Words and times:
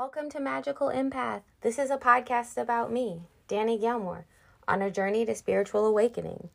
Welcome 0.00 0.30
to 0.30 0.40
Magical 0.40 0.88
Empath. 0.88 1.42
This 1.60 1.78
is 1.78 1.90
a 1.90 1.98
podcast 1.98 2.56
about 2.56 2.90
me, 2.90 3.24
Danny 3.48 3.76
Gilmore, 3.76 4.24
on 4.66 4.80
a 4.80 4.90
journey 4.90 5.26
to 5.26 5.34
spiritual 5.34 5.84
awakening. 5.84 6.48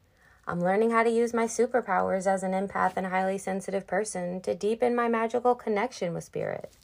I'm 0.48 0.60
learning 0.60 0.90
how 0.90 1.04
to 1.04 1.12
use 1.12 1.32
my 1.32 1.46
superpowers 1.46 2.26
as 2.26 2.42
an 2.42 2.54
empath 2.54 2.94
and 2.98 3.06
highly 3.06 3.38
sensitive 3.38 3.86
person 3.86 4.42
to 4.42 4.56
deepen 4.56 4.96
my 4.96 5.08
magical 5.08 5.54
connection 5.54 6.12
with 6.16 6.24
spirit. 6.24 6.76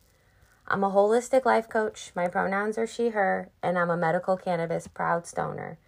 I'm 0.68 0.84
a 0.84 0.92
holistic 0.92 1.46
life 1.46 1.68
coach. 1.68 2.12
My 2.16 2.28
pronouns 2.28 2.78
are 2.78 2.86
she, 2.86 3.10
her, 3.10 3.50
and 3.64 3.76
I'm 3.76 3.90
a 3.90 3.98
medical 3.98 4.38
cannabis 4.38 4.88
proud 4.88 5.26
stoner. 5.26 5.80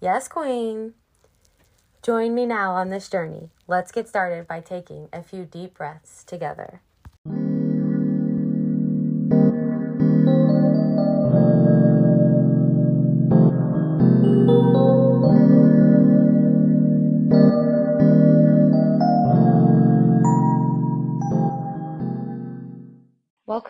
Yes, 0.00 0.28
Queen. 0.28 0.94
Join 2.02 2.34
me 2.34 2.46
now 2.46 2.72
on 2.72 2.88
this 2.88 3.10
journey. 3.10 3.50
Let's 3.66 3.92
get 3.92 4.08
started 4.08 4.48
by 4.48 4.60
taking 4.60 5.10
a 5.12 5.22
few 5.22 5.44
deep 5.44 5.74
breaths 5.74 6.24
together. 6.24 6.80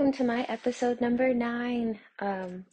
Welcome 0.03 0.19
to 0.19 0.35
my 0.35 0.43
episode 0.49 1.01
number 1.01 1.33
nine. 1.33 1.97
Um, 2.19 2.65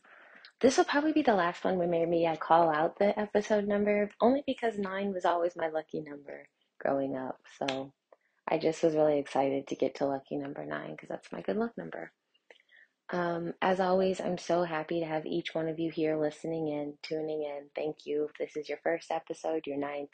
this 0.62 0.78
will 0.78 0.86
probably 0.86 1.14
be 1.14 1.22
the 1.22 1.36
last 1.36 1.64
one 1.64 1.78
where 1.78 1.88
maybe 1.88 2.26
I 2.26 2.36
call 2.36 2.72
out 2.72 2.98
the 2.98 3.18
episode 3.20 3.68
number, 3.68 4.10
only 4.20 4.42
because 4.48 4.80
nine 4.80 5.14
was 5.14 5.26
always 5.26 5.56
my 5.56 5.68
lucky 5.68 6.02
number 6.02 6.48
growing 6.80 7.16
up. 7.16 7.40
So 7.60 7.94
I 8.48 8.58
just 8.58 8.82
was 8.82 8.96
really 8.96 9.20
excited 9.20 9.68
to 9.68 9.76
get 9.76 9.94
to 9.98 10.08
lucky 10.08 10.38
number 10.38 10.66
nine 10.66 10.94
because 10.94 11.08
that's 11.08 11.32
my 11.32 11.42
good 11.42 11.58
luck 11.58 11.73
number. 11.78 12.12
Um, 13.12 13.54
as 13.62 13.80
always, 13.80 14.20
I'm 14.20 14.40
so 14.40 14.64
happy 14.64 15.00
to 15.00 15.06
have 15.06 15.28
each 15.28 15.54
one 15.54 15.70
of 15.70 15.78
you 15.78 15.92
here 15.92 16.20
listening 16.20 16.70
in, 16.70 16.96
tuning 17.04 17.44
in. 17.44 17.66
Thank 17.75 18.08
you. 18.08 18.28
If 18.28 18.40
this 18.40 18.58
is 18.59 18.68
your 18.68 18.80
first 18.84 19.12
episode, 19.12 19.68
your 19.68 19.78
ninth, 19.78 20.09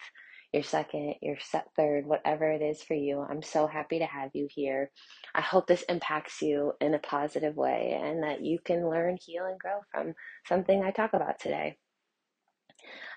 your 0.54 0.64
second, 0.64 1.16
your 1.22 1.38
third, 1.76 2.06
whatever 2.06 2.50
it 2.50 2.62
is 2.62 2.82
for 2.82 2.94
you, 2.94 3.20
I'm 3.22 3.42
so 3.42 3.68
happy 3.68 4.00
to 4.00 4.06
have 4.06 4.32
you 4.34 4.48
here. 4.50 4.92
I 5.34 5.42
hope 5.42 5.68
this 5.68 5.84
impacts 5.84 6.42
you 6.42 6.74
in 6.80 6.94
a 6.94 7.00
positive 7.00 7.56
way 7.56 8.00
and 8.02 8.24
that 8.24 8.42
you 8.42 8.60
can 8.64 8.90
learn, 8.90 9.18
heal, 9.24 9.46
and 9.46 9.60
grow 9.60 9.82
from 9.92 10.14
something 10.48 10.84
I 10.84 10.92
talk 10.92 11.14
about 11.14 11.40
today. 11.40 11.78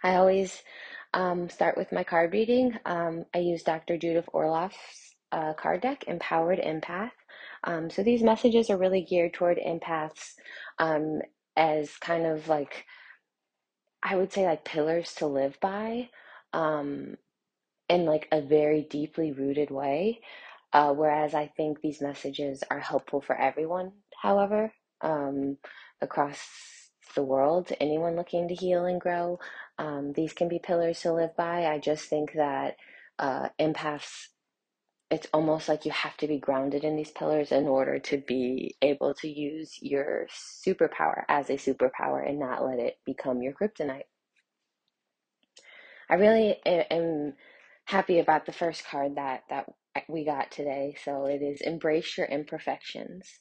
I 0.02 0.16
always 0.16 0.62
um, 1.14 1.48
start 1.48 1.76
with 1.76 1.92
my 1.92 2.04
card 2.04 2.32
reading. 2.32 2.76
Um, 2.84 3.24
I 3.34 3.38
use 3.38 3.62
Dr. 3.62 3.96
Judith 3.96 4.28
Orloff's 4.32 5.14
uh, 5.32 5.52
card 5.54 5.80
deck, 5.82 6.04
Empowered 6.06 6.58
Empath. 6.58 7.10
Um, 7.64 7.90
so 7.90 8.02
these 8.02 8.22
messages 8.22 8.70
are 8.70 8.78
really 8.78 9.02
geared 9.02 9.34
toward 9.34 9.58
empaths 9.58 10.34
um, 10.78 11.20
as 11.56 11.96
kind 11.96 12.26
of 12.26 12.48
like, 12.48 12.84
I 14.02 14.16
would 14.16 14.32
say, 14.32 14.46
like 14.46 14.64
pillars 14.64 15.14
to 15.16 15.26
live 15.26 15.58
by 15.60 16.08
um, 16.52 17.16
in 17.88 18.04
like 18.04 18.28
a 18.32 18.40
very 18.40 18.82
deeply 18.82 19.32
rooted 19.32 19.70
way. 19.70 20.20
Uh, 20.72 20.92
whereas 20.92 21.34
I 21.34 21.46
think 21.46 21.80
these 21.80 22.02
messages 22.02 22.62
are 22.70 22.80
helpful 22.80 23.22
for 23.22 23.34
everyone, 23.34 23.92
however, 24.22 24.72
um, 25.00 25.56
across 26.02 26.46
the 27.14 27.22
world, 27.22 27.72
anyone 27.80 28.16
looking 28.16 28.48
to 28.48 28.54
heal 28.54 28.84
and 28.84 29.00
grow. 29.00 29.38
Um, 29.78 30.12
these 30.12 30.34
can 30.34 30.48
be 30.48 30.58
pillars 30.58 31.00
to 31.02 31.14
live 31.14 31.34
by. 31.36 31.66
I 31.66 31.78
just 31.78 32.04
think 32.10 32.34
that 32.34 32.76
uh, 33.18 33.48
empaths 33.58 34.28
it's 35.10 35.26
almost 35.32 35.68
like 35.68 35.86
you 35.86 35.90
have 35.90 36.16
to 36.18 36.26
be 36.26 36.38
grounded 36.38 36.84
in 36.84 36.96
these 36.96 37.10
pillars 37.10 37.50
in 37.50 37.66
order 37.66 37.98
to 37.98 38.18
be 38.18 38.76
able 38.82 39.14
to 39.14 39.28
use 39.28 39.78
your 39.80 40.26
superpower 40.30 41.22
as 41.28 41.48
a 41.48 41.54
superpower 41.54 42.28
and 42.28 42.38
not 42.38 42.64
let 42.64 42.78
it 42.78 42.98
become 43.06 43.40
your 43.40 43.54
kryptonite. 43.54 44.02
I 46.10 46.14
really 46.14 46.56
am 46.64 47.34
happy 47.84 48.18
about 48.18 48.46
the 48.46 48.52
first 48.52 48.84
card 48.86 49.16
that 49.16 49.42
that 49.50 49.66
we 50.08 50.24
got 50.24 50.50
today. 50.50 50.96
So 51.04 51.26
it 51.26 51.42
is 51.42 51.60
embrace 51.60 52.16
your 52.16 52.26
imperfections. 52.26 53.40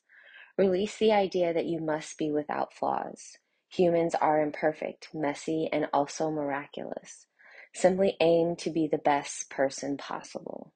Release 0.58 0.98
the 0.98 1.12
idea 1.12 1.54
that 1.54 1.66
you 1.66 1.80
must 1.80 2.18
be 2.18 2.32
without 2.32 2.74
flaws. 2.74 3.38
Humans 3.70 4.16
are 4.16 4.42
imperfect, 4.42 5.10
messy, 5.14 5.70
and 5.72 5.88
also 5.94 6.32
miraculous. 6.32 7.28
Simply 7.74 8.16
aim 8.20 8.56
to 8.58 8.72
be 8.72 8.88
the 8.88 8.98
best 8.98 9.50
person 9.50 9.98
possible. 9.98 10.74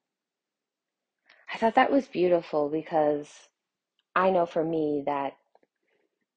I 1.52 1.58
thought 1.58 1.74
that 1.74 1.90
was 1.90 2.06
beautiful 2.06 2.68
because 2.70 3.28
I 4.14 4.30
know 4.30 4.46
for 4.46 4.64
me 4.64 5.02
that 5.06 5.32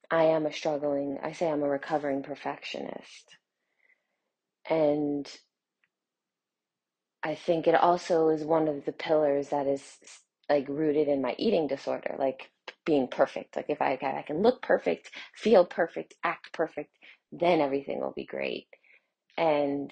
I 0.10 0.26
am 0.26 0.46
a 0.46 0.54
struggling, 0.54 1.20
I 1.22 1.34
say 1.34 1.50
I'm 1.50 1.64
a 1.64 1.70
recovering 1.70 2.24
perfectionist. 2.24 3.36
And 4.70 5.30
I 7.26 7.36
think 7.36 7.68
it 7.68 7.76
also 7.76 8.30
is 8.30 8.46
one 8.46 8.70
of 8.70 8.86
the 8.86 8.94
pillars 8.94 9.50
that 9.50 9.68
is 9.68 9.98
like 10.50 10.70
rooted 10.70 11.10
in 11.10 11.24
my 11.24 11.36
eating 11.40 11.68
disorder, 11.68 12.16
like 12.20 12.52
being 12.86 13.08
perfect. 13.10 13.58
Like 13.58 13.68
if 13.70 13.82
I, 13.82 13.94
I 14.02 14.24
can 14.28 14.44
look 14.44 14.62
perfect, 14.62 15.12
feel 15.36 15.66
perfect, 15.66 16.16
act 16.24 16.54
perfect, 16.54 16.92
then 17.34 17.62
everything 17.62 18.00
will 18.02 18.14
be 18.16 18.26
great. 18.28 18.68
And 19.38 19.92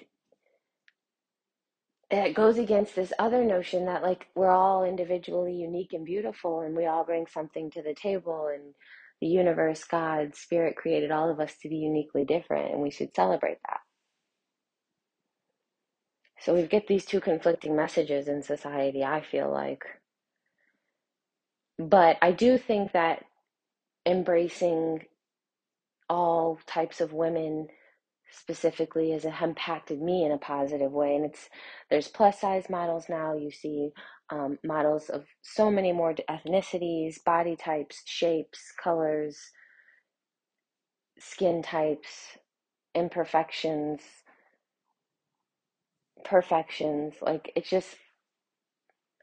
it 2.10 2.34
goes 2.34 2.58
against 2.58 2.96
this 2.96 3.12
other 3.18 3.44
notion 3.44 3.86
that 3.86 4.02
like 4.04 4.28
we're 4.36 4.50
all 4.52 4.84
individually 4.84 5.54
unique 5.54 5.92
and 5.92 6.06
beautiful 6.06 6.60
and 6.62 6.76
we 6.76 6.86
all 6.86 7.04
bring 7.04 7.26
something 7.26 7.70
to 7.72 7.82
the 7.82 7.94
table 7.94 8.48
and 8.54 8.74
the 9.20 9.28
universe 9.28 9.84
god 9.84 10.36
spirit 10.36 10.76
created 10.76 11.10
all 11.10 11.30
of 11.30 11.40
us 11.40 11.54
to 11.62 11.68
be 11.68 11.76
uniquely 11.76 12.24
different 12.24 12.72
and 12.72 12.82
we 12.82 12.90
should 12.90 13.14
celebrate 13.16 13.58
that 13.68 13.80
so 16.44 16.54
we 16.54 16.64
get 16.66 16.86
these 16.86 17.04
two 17.04 17.20
conflicting 17.20 17.76
messages 17.76 18.28
in 18.28 18.42
society 18.42 19.04
i 19.04 19.20
feel 19.20 19.50
like 19.50 19.84
but 21.78 22.16
i 22.22 22.32
do 22.32 22.58
think 22.58 22.92
that 22.92 23.24
embracing 24.06 25.00
all 26.08 26.58
types 26.66 27.00
of 27.00 27.12
women 27.12 27.68
specifically 28.30 29.10
has 29.12 29.24
impacted 29.24 30.00
me 30.02 30.24
in 30.24 30.32
a 30.32 30.38
positive 30.38 30.92
way. 30.92 31.14
And 31.16 31.24
it's 31.24 31.48
there's 31.90 32.08
plus 32.08 32.40
size 32.40 32.68
models 32.68 33.06
now. 33.08 33.34
You 33.36 33.50
see 33.50 33.90
um, 34.30 34.58
models 34.64 35.08
of 35.08 35.24
so 35.42 35.70
many 35.70 35.92
more 35.92 36.14
ethnicities, 36.14 37.22
body 37.24 37.56
types, 37.56 38.02
shapes, 38.06 38.72
colors, 38.82 39.38
skin 41.18 41.62
types, 41.62 42.38
imperfections, 42.94 44.00
perfections. 46.24 47.14
Like 47.22 47.52
it's 47.56 47.70
just, 47.70 47.96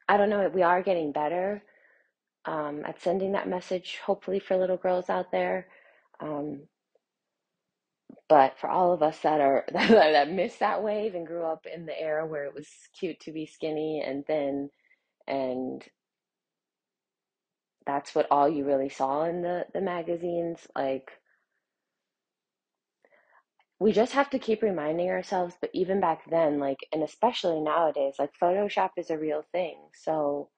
I 0.10 0.18
don't 0.18 0.30
know. 0.30 0.50
We 0.50 0.64
are 0.64 0.84
getting 0.84 1.12
better 1.12 1.64
um, 2.46 2.84
at 2.86 3.02
sending 3.02 3.34
that 3.34 3.50
message. 3.50 4.00
Hopefully 4.06 4.40
for 4.40 4.58
little 4.58 4.78
girls 4.78 5.10
out 5.10 5.32
there. 5.32 5.68
Um, 6.22 6.64
but 8.30 8.58
for 8.60 8.70
all 8.70 8.94
of 8.94 9.04
us 9.04 9.20
that 9.20 9.42
are 9.42 9.66
that 9.74 10.32
missed 10.32 10.60
that 10.60 10.84
wave 10.84 11.16
and 11.16 11.28
grew 11.28 11.44
up 11.46 11.66
in 11.74 11.86
the 11.86 12.00
era 12.00 12.26
where 12.26 12.46
it 12.46 12.54
was 12.56 12.68
cute 13.00 13.20
to 13.22 13.32
be 13.32 13.46
skinny 13.46 14.04
and 14.06 14.26
thin 14.26 14.70
and 15.28 15.84
that's 17.86 18.16
what 18.16 18.28
all 18.32 18.50
you 18.50 18.66
really 18.66 18.90
saw 18.90 19.26
in 19.26 19.44
the 19.44 19.66
the 19.74 19.82
magazines 19.82 20.68
like 20.76 21.12
we 23.82 23.92
just 23.94 24.14
have 24.14 24.30
to 24.30 24.40
keep 24.40 24.64
reminding 24.64 25.10
ourselves 25.10 25.56
but 25.62 25.72
even 25.74 26.02
back 26.02 26.22
then 26.30 26.60
like 26.60 26.80
and 26.94 27.04
especially 27.04 27.62
nowadays 27.62 28.16
like 28.20 28.32
photoshop 28.42 28.92
is 28.98 29.12
a 29.12 29.20
real 29.20 29.44
thing 29.54 29.78
so 29.96 30.50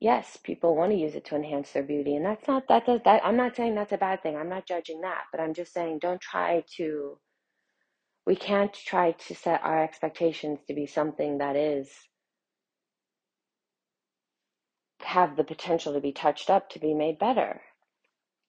yes, 0.00 0.38
people 0.42 0.76
want 0.76 0.92
to 0.92 0.98
use 0.98 1.14
it 1.14 1.24
to 1.26 1.36
enhance 1.36 1.72
their 1.72 1.82
beauty. 1.82 2.16
And 2.16 2.24
that's 2.24 2.46
not, 2.46 2.68
that 2.68 2.86
does, 2.86 3.00
that, 3.04 3.24
I'm 3.24 3.36
not 3.36 3.56
saying 3.56 3.74
that's 3.74 3.92
a 3.92 3.98
bad 3.98 4.22
thing. 4.22 4.36
I'm 4.36 4.48
not 4.48 4.66
judging 4.66 5.00
that, 5.02 5.24
but 5.32 5.40
I'm 5.40 5.54
just 5.54 5.72
saying 5.72 5.98
don't 6.00 6.20
try 6.20 6.64
to, 6.76 7.18
we 8.26 8.36
can't 8.36 8.72
try 8.72 9.12
to 9.12 9.34
set 9.34 9.62
our 9.62 9.82
expectations 9.82 10.60
to 10.68 10.74
be 10.74 10.86
something 10.86 11.38
that 11.38 11.56
is, 11.56 11.90
have 15.00 15.36
the 15.36 15.44
potential 15.44 15.94
to 15.94 16.00
be 16.00 16.12
touched 16.12 16.50
up, 16.50 16.70
to 16.70 16.78
be 16.78 16.94
made 16.94 17.18
better, 17.18 17.62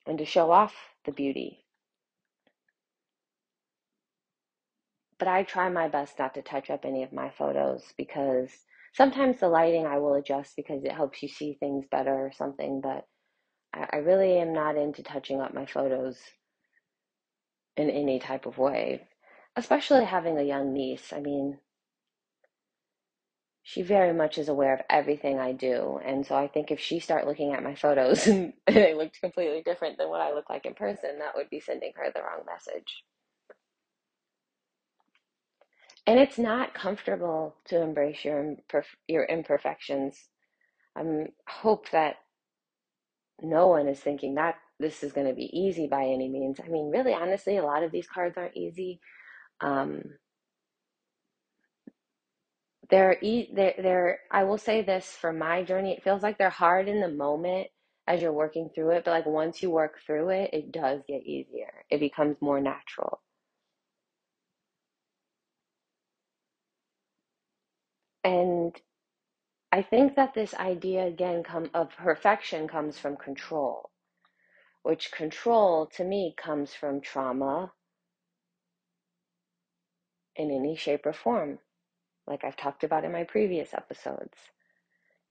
and 0.08 0.18
to 0.20 0.26
show 0.26 0.52
off 0.52 0.76
the 1.06 1.12
beauty. 1.12 1.64
But 5.20 5.28
I 5.28 5.44
try 5.44 5.70
my 5.70 5.88
best 5.90 6.18
not 6.20 6.34
to 6.36 6.42
touch 6.42 6.70
up 6.70 6.86
any 6.86 7.04
of 7.04 7.14
my 7.14 7.30
photos 7.30 7.94
because 7.98 8.52
sometimes 8.94 9.40
the 9.40 9.50
lighting 9.50 9.86
I 9.86 10.00
will 10.00 10.16
adjust 10.16 10.56
because 10.56 10.84
it 10.86 10.94
helps 10.94 11.22
you 11.22 11.30
see 11.30 11.54
things 11.54 11.86
better 11.92 12.14
or 12.14 12.32
something, 12.34 12.82
but 12.82 13.06
I, 13.74 13.88
I 13.94 13.98
really 13.98 14.38
am 14.40 14.54
not 14.54 14.78
into 14.78 15.04
touching 15.04 15.42
up 15.42 15.54
my 15.54 15.66
photos 15.66 16.20
in 17.78 17.90
any 17.90 18.20
type 18.20 18.46
of 18.46 18.58
way, 18.58 19.08
especially 19.56 20.06
having 20.06 20.38
a 20.38 20.44
young 20.44 20.74
niece. 20.74 21.14
I 21.14 21.20
mean, 21.20 21.60
she 23.64 23.82
very 23.84 24.14
much 24.14 24.38
is 24.38 24.50
aware 24.50 24.74
of 24.74 24.82
everything 24.90 25.40
I 25.40 25.52
do. 25.54 26.00
And 26.04 26.26
so 26.26 26.36
I 26.36 26.48
think 26.48 26.72
if 26.72 26.80
she 26.80 27.00
start 27.00 27.28
looking 27.28 27.54
at 27.54 27.64
my 27.64 27.76
photos 27.76 28.28
and 28.28 28.54
they 28.68 28.94
looked 28.96 29.22
completely 29.22 29.62
different 29.64 29.98
than 29.98 30.10
what 30.10 30.22
I 30.22 30.34
look 30.34 30.50
like 30.50 30.66
in 30.66 30.74
person, 30.74 31.20
that 31.20 31.36
would 31.36 31.50
be 31.50 31.60
sending 31.60 31.94
her 31.96 32.12
the 32.14 32.22
wrong 32.22 32.42
message. 32.48 33.04
And 36.10 36.18
it's 36.20 36.40
not 36.40 36.74
comfortable 36.74 37.56
to 37.66 37.80
embrace 37.84 38.26
your 38.26 38.56
your 39.08 39.26
imperfections. 39.26 40.18
I 40.96 41.02
um, 41.02 41.28
hope 41.48 41.92
that 41.92 42.16
no 43.44 43.68
one 43.68 43.88
is 43.88 44.00
thinking 44.00 44.34
that 44.34 44.56
this 44.80 45.04
is 45.04 45.12
going 45.12 45.28
to 45.28 45.36
be 45.36 45.52
easy 45.56 45.86
by 45.86 46.06
any 46.06 46.28
means. 46.28 46.60
I 46.60 46.68
mean, 46.68 46.90
really, 46.90 47.14
honestly, 47.14 47.58
a 47.58 47.64
lot 47.64 47.84
of 47.84 47.92
these 47.92 48.08
cards 48.08 48.40
aren't 48.40 48.58
easy. 48.58 49.00
Um, 49.62 50.02
they're, 52.90 53.18
they're, 53.54 53.76
they're, 53.78 54.20
I 54.32 54.46
will 54.46 54.58
say 54.58 54.82
this 54.82 55.06
for 55.12 55.32
my 55.32 55.64
journey, 55.64 55.92
it 55.94 56.04
feels 56.04 56.24
like 56.24 56.40
they're 56.40 56.50
hard 56.50 56.88
in 56.88 57.02
the 57.02 57.08
moment 57.08 57.68
as 58.08 58.20
you're 58.20 58.34
working 58.34 58.72
through 58.74 58.94
it, 58.94 59.06
but 59.06 59.12
like 59.12 59.28
once 59.28 59.62
you 59.62 59.70
work 59.70 60.00
through 60.08 60.30
it, 60.30 60.50
it 60.54 60.72
does 60.72 61.02
get 61.08 61.22
easier. 61.24 61.86
It 61.92 62.00
becomes 62.00 62.38
more 62.42 62.60
natural. 62.60 63.22
And 68.24 68.76
I 69.72 69.82
think 69.84 70.16
that 70.16 70.34
this 70.36 70.54
idea 70.56 71.06
again 71.08 71.44
come 71.44 71.70
of 71.74 71.92
perfection 71.98 72.68
comes 72.68 73.00
from 73.00 73.18
control, 73.18 73.92
which 74.84 75.12
control 75.12 75.88
to 75.98 76.04
me 76.04 76.36
comes 76.38 76.74
from 76.74 77.02
trauma 77.02 77.74
in 80.36 80.52
any 80.52 80.76
shape 80.76 81.06
or 81.06 81.14
form 81.14 81.60
like 82.28 82.44
I've 82.44 82.56
talked 82.56 82.84
about 82.84 83.04
in 83.04 83.12
my 83.12 83.24
previous 83.24 83.74
episodes. 83.74 84.38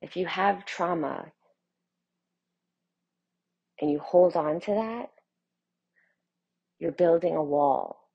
If 0.02 0.16
you 0.16 0.26
have 0.26 0.66
trauma 0.66 1.32
and 3.80 3.90
you 3.90 3.98
hold 4.00 4.36
on 4.36 4.60
to 4.60 4.72
that, 4.72 5.10
you're 6.78 6.92
building 6.92 7.36
a 7.36 7.42
wall. 7.44 8.07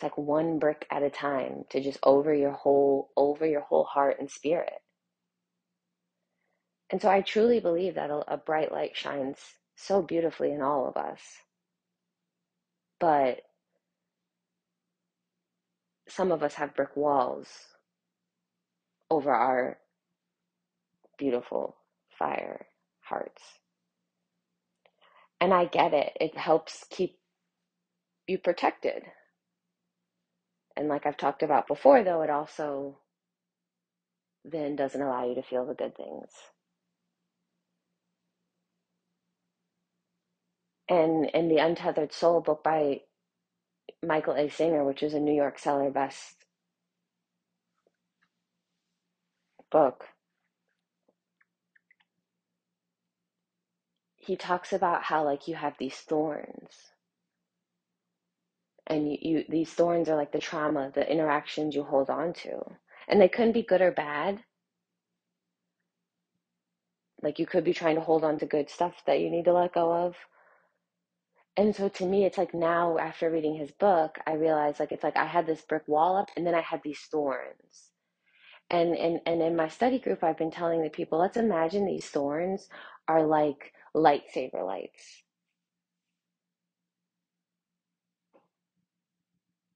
It's 0.00 0.02
like 0.02 0.16
one 0.16 0.58
brick 0.58 0.86
at 0.90 1.02
a 1.02 1.10
time 1.10 1.64
to 1.68 1.80
just 1.82 1.98
over 2.02 2.32
your 2.32 2.52
whole 2.52 3.10
over 3.18 3.44
your 3.44 3.60
whole 3.60 3.84
heart 3.84 4.16
and 4.18 4.30
spirit. 4.30 4.72
And 6.90 7.02
so 7.02 7.10
I 7.10 7.20
truly 7.20 7.60
believe 7.60 7.96
that 7.96 8.08
a, 8.08 8.24
a 8.26 8.38
bright 8.38 8.72
light 8.72 8.96
shines 8.96 9.36
so 9.76 10.00
beautifully 10.00 10.52
in 10.52 10.62
all 10.62 10.88
of 10.88 10.96
us. 10.96 11.20
But 12.98 13.42
some 16.08 16.32
of 16.32 16.42
us 16.42 16.54
have 16.54 16.74
brick 16.74 16.96
walls 16.96 17.48
over 19.10 19.30
our 19.30 19.76
beautiful 21.18 21.76
fire 22.18 22.68
hearts. 23.02 23.42
And 25.42 25.52
I 25.52 25.66
get 25.66 25.92
it. 25.92 26.16
It 26.18 26.38
helps 26.38 26.86
keep 26.88 27.18
you 28.26 28.38
protected. 28.38 29.02
And 30.80 30.88
like 30.88 31.04
I've 31.04 31.18
talked 31.18 31.42
about 31.42 31.66
before, 31.66 32.02
though, 32.02 32.22
it 32.22 32.30
also 32.30 33.00
then 34.46 34.76
doesn't 34.76 35.02
allow 35.02 35.28
you 35.28 35.34
to 35.34 35.42
feel 35.42 35.66
the 35.66 35.74
good 35.74 35.94
things. 35.94 36.30
And 40.88 41.26
in 41.34 41.48
the 41.48 41.58
Untethered 41.58 42.14
Soul 42.14 42.40
book 42.40 42.64
by 42.64 43.02
Michael 44.02 44.36
A. 44.36 44.48
Singer, 44.48 44.82
which 44.82 45.02
is 45.02 45.12
a 45.12 45.20
New 45.20 45.34
York 45.34 45.58
seller 45.58 45.90
best 45.90 46.46
book, 49.70 50.06
he 54.16 54.34
talks 54.34 54.72
about 54.72 55.02
how 55.02 55.22
like 55.26 55.46
you 55.46 55.56
have 55.56 55.74
these 55.78 55.96
thorns 55.96 56.92
and 58.90 59.10
you, 59.10 59.18
you 59.22 59.44
these 59.50 59.70
thorns 59.72 60.10
are 60.10 60.16
like 60.16 60.32
the 60.32 60.40
trauma 60.40 60.92
the 60.94 61.10
interactions 61.10 61.76
you 61.76 61.84
hold 61.84 62.10
on 62.10 62.34
to. 62.34 62.60
And 63.08 63.20
they 63.20 63.28
couldn't 63.30 63.54
be 63.54 63.64
good 63.64 63.82
or 63.82 63.92
bad. 63.92 64.44
Like 67.22 67.38
you 67.40 67.46
could 67.46 67.64
be 67.64 67.74
trying 67.74 67.96
to 67.96 68.02
hold 68.02 68.24
on 68.24 68.38
to 68.40 68.46
good 68.46 68.70
stuff 68.70 69.02
that 69.06 69.20
you 69.20 69.30
need 69.30 69.46
to 69.46 69.54
let 69.54 69.74
go 69.74 69.92
of. 69.92 70.16
And 71.56 71.76
so 71.76 71.88
to 71.90 72.06
me 72.06 72.26
it's 72.26 72.38
like 72.38 72.54
now 72.54 72.98
after 72.98 73.30
reading 73.30 73.56
his 73.56 73.72
book 73.72 74.18
i 74.26 74.34
realized 74.34 74.80
like 74.80 74.92
it's 74.92 75.04
like 75.04 75.16
i 75.18 75.26
had 75.26 75.46
this 75.46 75.62
brick 75.62 75.84
wall 75.88 76.16
up 76.18 76.30
and 76.36 76.46
then 76.46 76.56
i 76.56 76.62
had 76.62 76.82
these 76.84 77.00
thorns. 77.12 77.90
And 78.70 78.96
and 78.96 79.20
and 79.26 79.42
in 79.42 79.56
my 79.56 79.68
study 79.68 80.00
group 80.00 80.24
i've 80.24 80.38
been 80.38 80.52
telling 80.52 80.82
the 80.82 80.90
people 80.90 81.18
let's 81.20 81.38
imagine 81.38 81.86
these 81.86 82.06
thorns 82.08 82.68
are 83.08 83.24
like 83.26 83.72
lightsaber 83.96 84.64
lights 84.66 85.22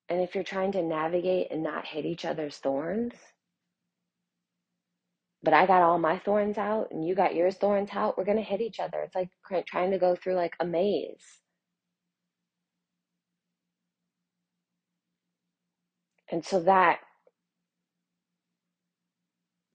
and 0.09 0.21
if 0.21 0.35
you're 0.35 0.45
trying 0.45 0.73
to 0.73 0.83
navigate 0.83 1.49
and 1.51 1.63
not 1.63 1.87
hit 1.87 2.05
each 2.07 2.25
other's 2.25 2.57
thorns 2.59 3.15
but 5.43 5.55
I 5.55 5.67
got 5.67 5.83
all 5.83 5.99
my 5.99 6.19
thorns 6.19 6.59
out 6.59 6.89
and 6.91 7.07
you 7.07 7.15
got 7.15 7.35
yours 7.35 7.57
thorns 7.57 7.91
out, 7.93 8.17
we're 8.19 8.25
going 8.25 8.39
to 8.39 8.43
hit 8.43 8.61
each 8.61 8.81
other. 8.81 9.01
It's 9.01 9.15
like 9.15 9.31
trying 9.67 9.91
to 9.93 9.99
go 9.99 10.17
through 10.17 10.35
like 10.35 10.57
a 10.59 10.65
maze. 10.65 11.41
And 16.31 16.45
so 16.45 16.61
that 16.61 17.01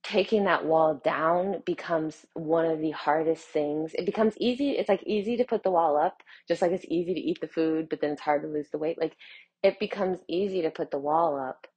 taking 0.03 0.45
that 0.45 0.65
wall 0.65 1.01
down 1.03 1.61
becomes 1.65 2.25
one 2.33 2.65
of 2.65 2.79
the 2.81 2.91
hardest 2.91 3.45
things. 3.47 3.93
It 3.93 4.05
becomes 4.05 4.35
easy. 4.39 4.71
It's 4.71 4.89
like 4.89 5.03
easy 5.05 5.37
to 5.37 5.45
put 5.45 5.63
the 5.63 5.71
wall 5.71 5.97
up, 5.97 6.23
just 6.47 6.61
like 6.63 6.71
it's 6.71 6.85
easy 6.89 7.13
to 7.13 7.19
eat 7.19 7.39
the 7.41 7.47
food, 7.47 7.87
but 7.89 8.01
then 8.01 8.11
it's 8.11 8.21
hard 8.21 8.41
to 8.41 8.47
lose 8.47 8.69
the 8.71 8.79
weight. 8.79 8.99
Like 8.99 9.15
it 9.63 9.79
becomes 9.79 10.19
easy 10.27 10.61
to 10.61 10.71
put 10.71 10.91
the 10.91 10.97
wall 10.97 11.39
up, 11.39 11.67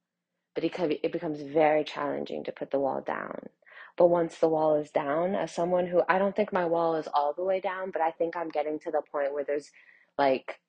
but 0.55 0.63
it, 0.63 0.73
it 1.03 1.11
becomes 1.11 1.41
very 1.41 1.83
challenging 1.83 2.43
to 2.45 2.51
put 2.51 2.71
the 2.71 2.79
wall 2.79 3.01
down. 3.01 3.49
But 3.97 4.07
once 4.07 4.37
the 4.37 4.49
wall 4.49 4.75
is 4.75 4.89
down, 4.89 5.35
as 5.35 5.51
someone 5.51 5.87
who 5.87 6.01
I 6.09 6.17
don't 6.17 6.35
think 6.35 6.51
my 6.51 6.65
wall 6.65 6.95
is 6.95 7.07
all 7.13 7.33
the 7.33 7.43
way 7.43 7.59
down, 7.59 7.91
but 7.91 8.01
I 8.01 8.11
think 8.11 8.35
I'm 8.35 8.49
getting 8.49 8.79
to 8.79 8.91
the 8.91 9.01
point 9.11 9.33
where 9.33 9.43
there's 9.43 9.71
like 10.17 10.59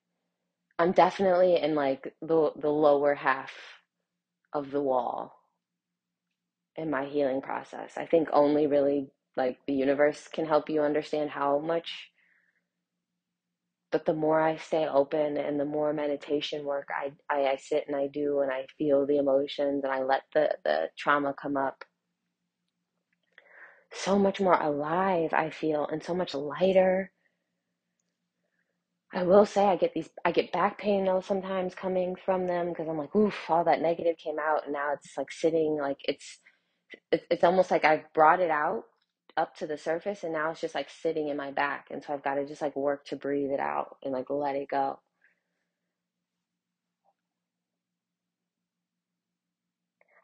I'm 0.78 0.92
definitely 0.92 1.56
in 1.56 1.74
like 1.74 2.14
the 2.20 2.52
the 2.56 2.70
lower 2.70 3.14
half 3.14 3.52
of 4.52 4.70
the 4.70 4.82
wall 4.82 5.36
in 6.76 6.90
my 6.90 7.06
healing 7.06 7.40
process. 7.40 7.92
I 7.96 8.06
think 8.06 8.28
only 8.32 8.66
really 8.66 9.08
like 9.36 9.58
the 9.66 9.74
universe 9.74 10.28
can 10.28 10.46
help 10.46 10.68
you 10.68 10.82
understand 10.82 11.30
how 11.30 11.58
much 11.58 12.10
but 13.94 14.06
the 14.06 14.12
more 14.12 14.40
I 14.40 14.56
stay 14.56 14.88
open 14.88 15.36
and 15.36 15.60
the 15.60 15.64
more 15.64 15.92
meditation 15.92 16.64
work 16.64 16.88
I, 16.90 17.12
I, 17.32 17.46
I 17.52 17.56
sit 17.58 17.84
and 17.86 17.94
I 17.94 18.08
do 18.08 18.40
and 18.40 18.50
I 18.50 18.66
feel 18.76 19.06
the 19.06 19.18
emotions 19.18 19.84
and 19.84 19.92
I 19.92 20.02
let 20.02 20.22
the, 20.34 20.50
the 20.64 20.88
trauma 20.98 21.32
come 21.40 21.56
up, 21.56 21.84
so 23.92 24.18
much 24.18 24.40
more 24.40 24.60
alive 24.60 25.32
I 25.32 25.50
feel 25.50 25.86
and 25.86 26.02
so 26.02 26.12
much 26.12 26.34
lighter. 26.34 27.12
I 29.12 29.22
will 29.22 29.46
say 29.46 29.64
I 29.64 29.76
get 29.76 29.94
these 29.94 30.10
I 30.24 30.32
get 30.32 30.50
back 30.50 30.76
pain 30.76 31.04
though 31.04 31.20
sometimes 31.20 31.76
coming 31.76 32.16
from 32.16 32.48
them 32.48 32.70
because 32.70 32.88
I'm 32.88 32.98
like, 32.98 33.14
oof, 33.14 33.48
all 33.48 33.62
that 33.62 33.80
negative 33.80 34.16
came 34.16 34.40
out 34.40 34.64
and 34.64 34.72
now 34.72 34.92
it's 34.94 35.16
like 35.16 35.30
sitting 35.30 35.78
like 35.80 35.98
it's 36.02 36.40
it's 37.12 37.44
almost 37.44 37.70
like 37.70 37.84
I've 37.84 38.12
brought 38.12 38.40
it 38.40 38.50
out 38.50 38.86
up 39.36 39.56
to 39.56 39.66
the 39.66 39.78
surface 39.78 40.22
and 40.24 40.32
now 40.32 40.50
it's 40.50 40.60
just 40.60 40.74
like 40.74 40.88
sitting 40.90 41.28
in 41.28 41.36
my 41.36 41.50
back 41.50 41.88
and 41.90 42.02
so 42.02 42.12
I've 42.14 42.22
got 42.22 42.34
to 42.36 42.46
just 42.46 42.62
like 42.62 42.76
work 42.76 43.04
to 43.06 43.16
breathe 43.16 43.50
it 43.50 43.60
out 43.60 43.96
and 44.02 44.12
like 44.12 44.30
let 44.30 44.56
it 44.56 44.68
go. 44.68 45.00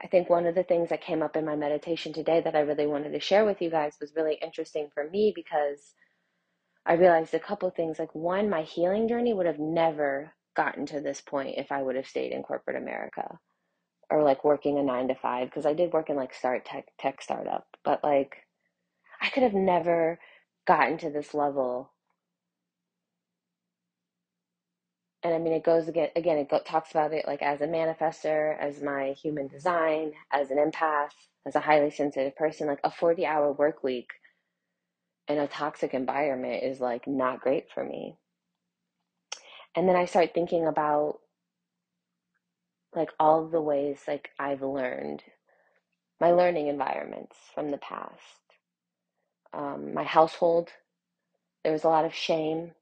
I 0.03 0.07
think 0.07 0.31
one 0.31 0.47
of 0.47 0.55
the 0.55 0.63
things 0.63 0.89
that 0.89 1.03
came 1.03 1.23
up 1.23 1.37
in 1.37 1.45
my 1.45 1.57
meditation 1.57 2.13
today 2.13 2.41
that 2.41 2.57
I 2.57 2.61
really 2.61 2.87
wanted 2.87 3.13
to 3.13 3.21
share 3.21 3.45
with 3.45 3.61
you 3.61 3.71
guys 3.71 3.99
was 4.01 4.15
really 4.17 4.39
interesting 4.41 4.89
for 4.95 5.09
me 5.09 5.33
because 5.35 5.95
I 6.87 6.95
realized 6.95 7.35
a 7.35 7.39
couple 7.39 7.71
things. 7.71 7.99
Like, 7.99 8.15
one, 8.15 8.49
my 8.49 8.63
healing 8.63 9.09
journey 9.09 9.35
would 9.35 9.47
have 9.47 9.59
never 9.59 10.33
gotten 10.57 10.87
to 10.87 11.01
this 11.01 11.21
point 11.21 11.59
if 11.59 11.71
I 11.71 11.83
would 11.83 11.97
have 11.97 12.07
stayed 12.09 12.33
in 12.33 12.43
corporate 12.43 12.77
America 12.77 13.39
or 14.11 14.23
like 14.25 14.45
working 14.45 14.79
a 14.79 14.83
nine 14.83 15.09
to 15.09 15.15
five 15.15 15.49
because 15.49 15.67
I 15.67 15.75
did 15.75 15.93
work 15.93 16.11
in 16.11 16.17
like 16.17 16.35
start 16.35 16.65
tech 16.65 16.87
tech 16.99 17.23
startup, 17.23 17.67
but 17.85 18.03
like 18.03 18.39
I 19.21 19.31
could 19.31 19.43
have 19.43 19.55
never 19.55 20.19
gotten 20.67 20.99
to 20.99 21.11
this 21.11 21.35
level. 21.35 21.93
And 25.23 25.35
I 25.35 25.39
mean, 25.39 25.53
it 25.53 25.65
goes 25.65 25.89
again, 25.89 26.09
again, 26.17 26.39
it 26.39 26.49
go, 26.49 26.61
talks 26.61 26.91
about 26.93 27.13
it 27.13 27.27
like 27.27 27.43
as 27.43 27.61
a 27.61 27.67
manifester, 27.67 28.59
as 28.59 28.83
my 28.83 29.13
human 29.13 29.49
design, 29.49 30.13
as 30.33 30.51
an 30.51 30.57
empath, 30.59 31.11
as 31.47 31.55
a 31.55 31.61
highly 31.61 31.91
sensitive 31.91 32.37
person, 32.37 32.67
like 32.67 32.81
a 32.85 32.91
40 32.91 33.27
hour 33.27 33.53
work 33.53 33.83
week 33.85 34.09
in 35.29 35.39
a 35.39 35.47
toxic 35.47 35.95
environment 35.95 36.63
is 36.65 36.81
like 36.81 37.07
not 37.07 37.41
great 37.41 37.71
for 37.73 37.85
me. 37.85 38.17
And 39.77 39.89
then 39.89 39.97
I 39.97 40.07
start 40.07 40.35
thinking 40.35 40.67
about 40.67 41.21
like 42.95 43.11
all 43.21 43.47
the 43.47 43.61
ways 43.61 44.01
like 44.09 44.31
I've 44.39 44.63
learned 44.63 45.23
my 46.21 46.33
learning 46.33 46.69
environments 46.69 47.37
from 47.55 47.71
the 47.71 47.79
past. 47.79 48.50
Um, 49.53 49.95
my 49.95 50.05
household, 50.05 50.71
there 51.65 51.73
was 51.73 51.85
a 51.85 51.89
lot 51.89 52.05
of 52.07 52.15
shame. 52.15 52.73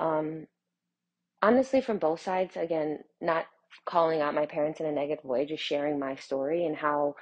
Um, 0.00 0.46
honestly, 1.42 1.80
from 1.80 1.98
both 1.98 2.20
sides, 2.20 2.56
again, 2.56 3.00
not 3.20 3.46
calling 3.86 4.20
out 4.22 4.34
my 4.34 4.46
parents 4.46 4.80
in 4.80 4.86
a 4.86 4.92
negative 4.92 5.24
way, 5.24 5.46
just 5.46 5.62
sharing 5.64 5.98
my 5.98 6.16
story 6.16 6.66
and 6.66 6.76
how 6.76 7.14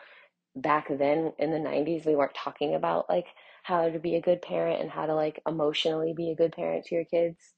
back 0.56 0.88
then 0.90 1.32
in 1.38 1.50
the 1.52 1.58
90s 1.58 2.06
we 2.06 2.16
weren't 2.16 2.34
talking 2.34 2.74
about 2.74 3.08
like 3.10 3.26
how 3.64 3.88
to 3.88 3.98
be 4.00 4.16
a 4.16 4.22
good 4.22 4.42
parent 4.42 4.82
and 4.82 4.90
how 4.90 5.06
to 5.06 5.14
like 5.14 5.40
emotionally 5.48 6.14
be 6.16 6.30
a 6.30 6.36
good 6.36 6.52
parent 6.52 6.84
to 6.86 6.94
your 6.96 7.06
kids. 7.06 7.54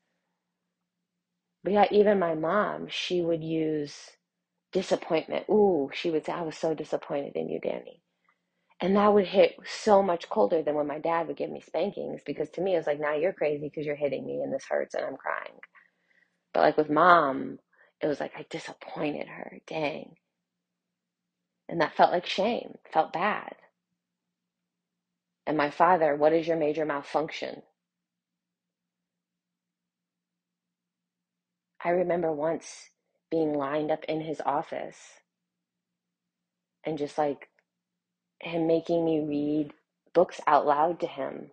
But 1.65 1.75
yeah, 1.75 1.87
even 1.93 2.21
my 2.21 2.35
mom, 2.37 2.89
she 2.89 3.23
would 3.23 3.45
use 3.45 4.13
disappointment. 4.73 5.47
Ooh, 5.51 5.91
she 5.95 6.11
would 6.13 6.27
say, 6.27 6.33
I 6.33 6.43
was 6.43 6.59
so 6.59 6.75
disappointed 6.75 7.37
in 7.37 7.51
you, 7.51 7.61
Danny. 7.61 8.04
And 8.85 8.97
that 8.97 9.15
would 9.15 9.25
hit 9.29 9.57
so 9.65 10.03
much 10.03 10.29
colder 10.29 10.63
than 10.63 10.75
when 10.75 10.87
my 10.87 10.99
dad 10.99 11.27
would 11.27 11.39
give 11.39 11.49
me 11.49 11.63
spankings 11.63 12.21
because 12.27 12.51
to 12.51 12.61
me 12.61 12.75
it 12.75 12.77
was 12.77 12.87
like, 12.87 13.01
now 13.01 13.15
you're 13.15 13.33
crazy 13.33 13.71
because 13.71 13.87
you're 13.87 13.97
hitting 13.97 14.27
me 14.27 14.43
and 14.43 14.53
this 14.53 14.67
hurts 14.69 14.95
and 14.95 15.07
I'm 15.07 15.17
crying. 15.17 15.59
But 16.53 16.61
like 16.61 16.77
with 16.77 16.91
mom, 16.91 17.61
it 18.03 18.09
was 18.09 18.21
like 18.21 18.33
I 18.37 18.45
disappointed 18.51 19.27
her. 19.27 19.61
Dang. 19.67 20.17
And 21.67 21.81
that 21.81 21.97
felt 21.97 22.13
like 22.13 22.27
shame, 22.27 22.75
felt 22.93 23.15
bad. 23.15 23.55
And 25.47 25.57
my 25.57 25.71
father, 25.71 26.15
what 26.15 26.35
is 26.35 26.47
your 26.47 26.59
major 26.59 26.85
malfunction? 26.85 27.63
I 31.83 31.89
remember 31.89 32.31
once 32.31 32.91
being 33.31 33.55
lined 33.55 33.91
up 33.91 34.05
in 34.05 34.21
his 34.21 34.43
office 34.45 34.99
and 36.85 36.99
just 36.99 37.17
like 37.17 37.49
him 38.45 38.67
making 38.67 39.05
me 39.05 39.21
read 39.21 39.73
books 40.13 40.41
out 40.47 40.67
loud 40.67 41.01
to 41.01 41.07
him. 41.07 41.51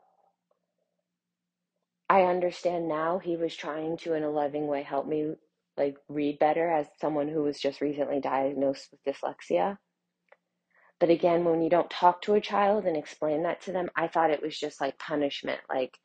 I 2.09 2.23
understand 2.23 2.87
now 2.87 3.19
he 3.19 3.37
was 3.37 3.55
trying 3.55 3.97
to, 3.97 4.13
in 4.13 4.23
a 4.23 4.29
loving 4.29 4.67
way, 4.67 4.83
help 4.83 5.07
me 5.07 5.33
like 5.77 5.95
read 6.09 6.39
better 6.39 6.69
as 6.69 6.87
someone 6.99 7.29
who 7.29 7.43
was 7.43 7.59
just 7.59 7.81
recently 7.81 8.19
diagnosed 8.19 8.89
with 8.91 9.03
dyslexia. 9.03 9.77
But 10.99 11.09
again, 11.09 11.45
when 11.45 11.61
you 11.61 11.69
don't 11.69 11.89
talk 11.89 12.21
to 12.23 12.35
a 12.35 12.41
child 12.41 12.85
and 12.85 12.95
explain 12.95 13.43
that 13.43 13.61
to 13.61 13.71
them, 13.71 13.89
I 13.95 14.07
thought 14.07 14.29
it 14.29 14.43
was 14.43 14.59
just 14.59 14.79
like 14.81 14.99
punishment. 14.99 15.61
Like, 15.69 15.97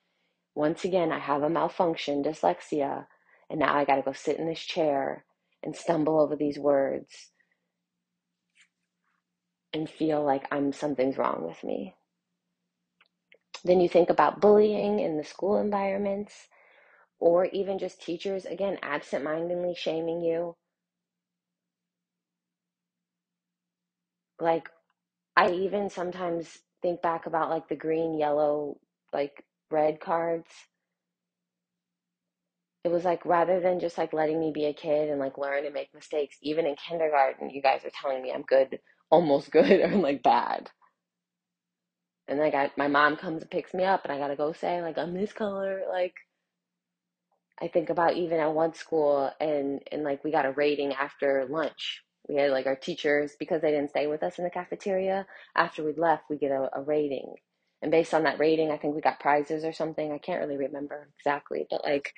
once 0.55 0.85
again, 0.85 1.13
I 1.13 1.19
have 1.19 1.43
a 1.43 1.51
malfunction, 1.51 2.23
dyslexia, 2.23 3.07
and 3.51 3.59
now 3.59 3.77
I 3.77 3.85
got 3.85 3.97
to 3.97 4.03
go 4.03 4.13
sit 4.13 4.39
in 4.39 4.47
this 4.47 4.61
chair 4.61 5.25
and 5.63 5.77
stumble 5.77 6.21
over 6.21 6.37
these 6.37 6.59
words 6.59 7.33
and 9.73 9.89
feel 9.89 10.25
like 10.25 10.47
I'm 10.51 10.73
something's 10.73 11.19
wrong 11.19 11.45
with 11.47 11.63
me. 11.65 11.95
Then 13.65 13.81
you 13.81 13.89
think 13.89 14.11
about 14.11 14.41
bullying 14.41 15.01
in 15.01 15.17
the 15.17 15.25
school 15.25 15.59
environments 15.59 16.49
or 17.19 17.47
even 17.47 17.79
just 17.79 18.01
teachers, 18.03 18.45
again, 18.45 18.79
absent-mindedly 18.83 19.75
shaming 19.75 20.21
you. 20.21 20.57
Like, 24.39 24.69
I 25.37 25.51
even 25.51 25.91
sometimes 25.91 26.59
think 26.83 27.03
back 27.03 27.27
about 27.27 27.51
like 27.51 27.69
the 27.69 27.77
green, 27.77 28.19
yellow, 28.19 28.79
like 29.13 29.45
red 29.71 30.01
cards. 30.01 30.51
It 32.85 32.91
was 32.91 33.05
like 33.05 33.25
rather 33.27 33.61
than 33.61 33.81
just 33.81 33.99
like 33.99 34.13
letting 34.13 34.39
me 34.39 34.53
be 34.53 34.67
a 34.67 34.73
kid 34.73 35.11
and 35.11 35.19
like 35.19 35.39
learn 35.39 35.65
and 35.65 35.75
make 35.75 35.93
mistakes, 35.95 36.37
even 36.43 36.67
in 36.67 36.77
kindergarten, 36.77 37.51
you 37.51 37.61
guys 37.61 37.85
are 37.85 37.91
telling 38.01 38.23
me 38.23 38.33
I'm 38.33 38.43
good, 38.43 38.79
almost 39.11 39.51
good, 39.53 39.81
or 39.81 39.97
like 39.97 40.23
bad. 40.23 40.71
And 42.29 42.43
I 42.43 42.51
got 42.51 42.77
my 42.79 42.89
mom 42.89 43.17
comes 43.17 43.43
and 43.43 43.51
picks 43.51 43.75
me 43.75 43.85
up, 43.85 44.05
and 44.05 44.13
I 44.13 44.19
gotta 44.19 44.37
go 44.37 44.53
say 44.53 44.83
like 44.83 44.99
I'm 44.99 45.15
this 45.15 45.33
color, 45.33 45.83
like 45.91 46.15
I 47.61 47.69
think 47.69 47.91
about 47.91 48.17
even 48.17 48.39
at 48.41 48.53
one 48.55 48.75
school 48.75 49.31
and 49.41 49.81
and 49.93 50.05
like 50.05 50.23
we 50.25 50.31
got 50.31 50.47
a 50.47 50.53
rating 50.53 50.93
after 50.93 51.47
lunch. 51.49 52.03
We 52.29 52.37
had 52.37 52.51
like 52.51 52.67
our 52.67 52.77
teachers 52.77 53.37
because 53.39 53.63
they 53.63 53.71
didn't 53.71 53.91
stay 53.91 54.07
with 54.09 54.23
us 54.23 54.39
in 54.39 54.45
the 54.45 54.51
cafeteria. 54.51 55.27
After 55.57 55.85
we 55.85 55.93
left, 55.95 56.25
we 56.29 56.39
get 56.39 56.51
a, 56.51 56.69
a 56.75 56.83
rating, 56.83 57.35
and 57.83 57.91
based 57.91 58.13
on 58.15 58.25
that 58.25 58.39
rating, 58.41 58.71
I 58.73 58.79
think 58.79 58.95
we 58.95 59.01
got 59.01 59.21
prizes 59.21 59.65
or 59.65 59.73
something. 59.73 60.13
I 60.13 60.19
can't 60.19 60.41
really 60.43 60.57
remember 60.59 61.09
exactly, 61.19 61.67
but 61.71 61.85
like 61.85 62.13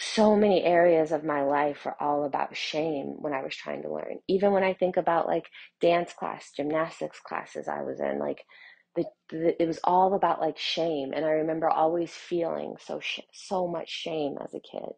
so 0.00 0.36
many 0.36 0.64
areas 0.64 1.12
of 1.12 1.24
my 1.24 1.42
life 1.42 1.84
were 1.84 2.00
all 2.02 2.24
about 2.24 2.56
shame 2.56 3.16
when 3.20 3.32
I 3.34 3.42
was 3.42 3.54
trying 3.56 3.82
to 3.82 3.92
learn. 3.92 4.18
Even 4.28 4.52
when 4.52 4.64
I 4.64 4.74
think 4.74 4.96
about 4.96 5.28
like 5.28 5.46
dance 5.80 6.12
class, 6.12 6.50
gymnastics 6.56 7.20
classes 7.20 7.68
I 7.68 7.82
was 7.82 8.00
in, 8.00 8.18
like 8.18 8.42
the, 8.96 9.04
the, 9.30 9.62
it 9.62 9.66
was 9.66 9.78
all 9.84 10.14
about 10.14 10.40
like 10.40 10.58
shame 10.58 11.12
and 11.14 11.24
i 11.24 11.30
remember 11.30 11.68
always 11.68 12.12
feeling 12.12 12.74
so 12.84 13.00
sh- 13.00 13.20
so 13.32 13.66
much 13.68 13.88
shame 13.88 14.36
as 14.42 14.54
a 14.54 14.60
kid 14.60 14.90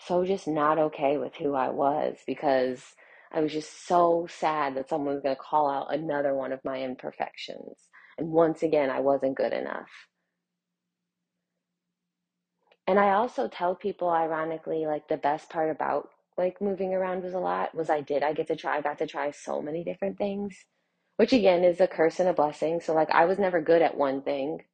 so 0.00 0.24
just 0.24 0.48
not 0.48 0.78
okay 0.78 1.18
with 1.18 1.34
who 1.36 1.54
i 1.54 1.68
was 1.70 2.16
because 2.26 2.82
i 3.32 3.40
was 3.40 3.52
just 3.52 3.86
so 3.86 4.26
sad 4.30 4.74
that 4.76 4.88
someone 4.88 5.14
was 5.14 5.22
going 5.22 5.36
to 5.36 5.40
call 5.42 5.70
out 5.70 5.94
another 5.94 6.34
one 6.34 6.52
of 6.52 6.60
my 6.64 6.82
imperfections 6.82 7.88
and 8.18 8.28
once 8.30 8.62
again 8.62 8.90
i 8.90 9.00
wasn't 9.00 9.36
good 9.36 9.52
enough 9.52 9.88
and 12.90 13.00
i 13.00 13.12
also 13.12 13.48
tell 13.48 13.74
people 13.76 14.10
ironically 14.10 14.86
like 14.86 15.08
the 15.08 15.18
best 15.18 15.50
part 15.50 15.70
about 15.70 16.10
like 16.38 16.60
moving 16.62 16.94
around 16.94 17.24
was 17.24 17.34
a 17.34 17.40
lot 17.40 17.74
was 17.76 17.90
i 17.90 18.02
did 18.02 18.22
i 18.24 18.34
get 18.34 18.48
to 18.48 18.56
try 18.56 18.78
i 18.78 18.82
got 18.82 18.98
to 18.98 19.08
try 19.08 19.30
so 19.32 19.62
many 19.62 19.84
different 19.84 20.18
things 20.18 20.56
which 21.18 21.34
again 21.34 21.64
is 21.64 21.80
a 21.80 21.88
curse 21.88 22.20
and 22.20 22.28
a 22.30 22.34
blessing. 22.34 22.80
So 22.82 22.94
like 22.94 23.10
I 23.10 23.26
was 23.26 23.38
never 23.38 23.62
good 23.62 23.82
at 23.82 23.96
one 23.96 24.22
thing. 24.22 24.64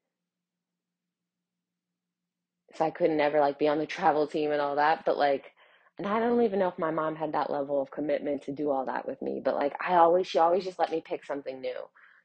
So 2.75 2.87
I 2.87 2.91
couldn't 2.91 3.21
ever 3.21 3.41
like 3.41 3.59
be 3.59 3.69
on 3.69 3.79
the 3.79 3.87
travel 3.87 4.29
team 4.29 4.53
and 4.53 4.61
all 4.63 4.77
that. 4.77 5.05
But 5.07 5.19
like 5.19 5.53
and 5.99 6.07
I 6.09 6.21
don't 6.21 6.43
even 6.43 6.61
know 6.61 6.69
if 6.69 6.79
my 6.79 6.93
mom 6.93 7.17
had 7.17 7.33
that 7.35 7.51
level 7.51 7.83
of 7.83 7.91
commitment 7.93 8.43
to 8.45 8.53
do 8.53 8.71
all 8.71 8.87
that 8.87 9.09
with 9.09 9.23
me. 9.23 9.43
But 9.45 9.57
like 9.57 9.75
I 9.87 9.97
always 9.97 10.29
she 10.29 10.39
always 10.39 10.65
just 10.65 10.79
let 10.81 10.93
me 10.93 11.03
pick 11.07 11.27
something 11.27 11.61
new. 11.61 11.77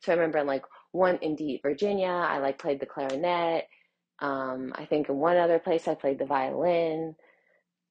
So 0.01 0.13
I 0.13 0.15
remember 0.15 0.39
in 0.39 0.47
like 0.47 0.65
one 0.93 1.17
in 1.17 1.31
indeed 1.31 1.61
Virginia, 1.63 2.07
I 2.09 2.39
like 2.39 2.59
played 2.59 2.79
the 2.81 2.87
clarinet. 2.87 3.67
Um, 4.21 4.73
I 4.75 4.85
think 4.85 5.09
in 5.09 5.17
one 5.17 5.37
other 5.37 5.59
place 5.59 5.87
I 5.87 5.95
played 5.95 6.19
the 6.19 6.25
violin. 6.25 7.15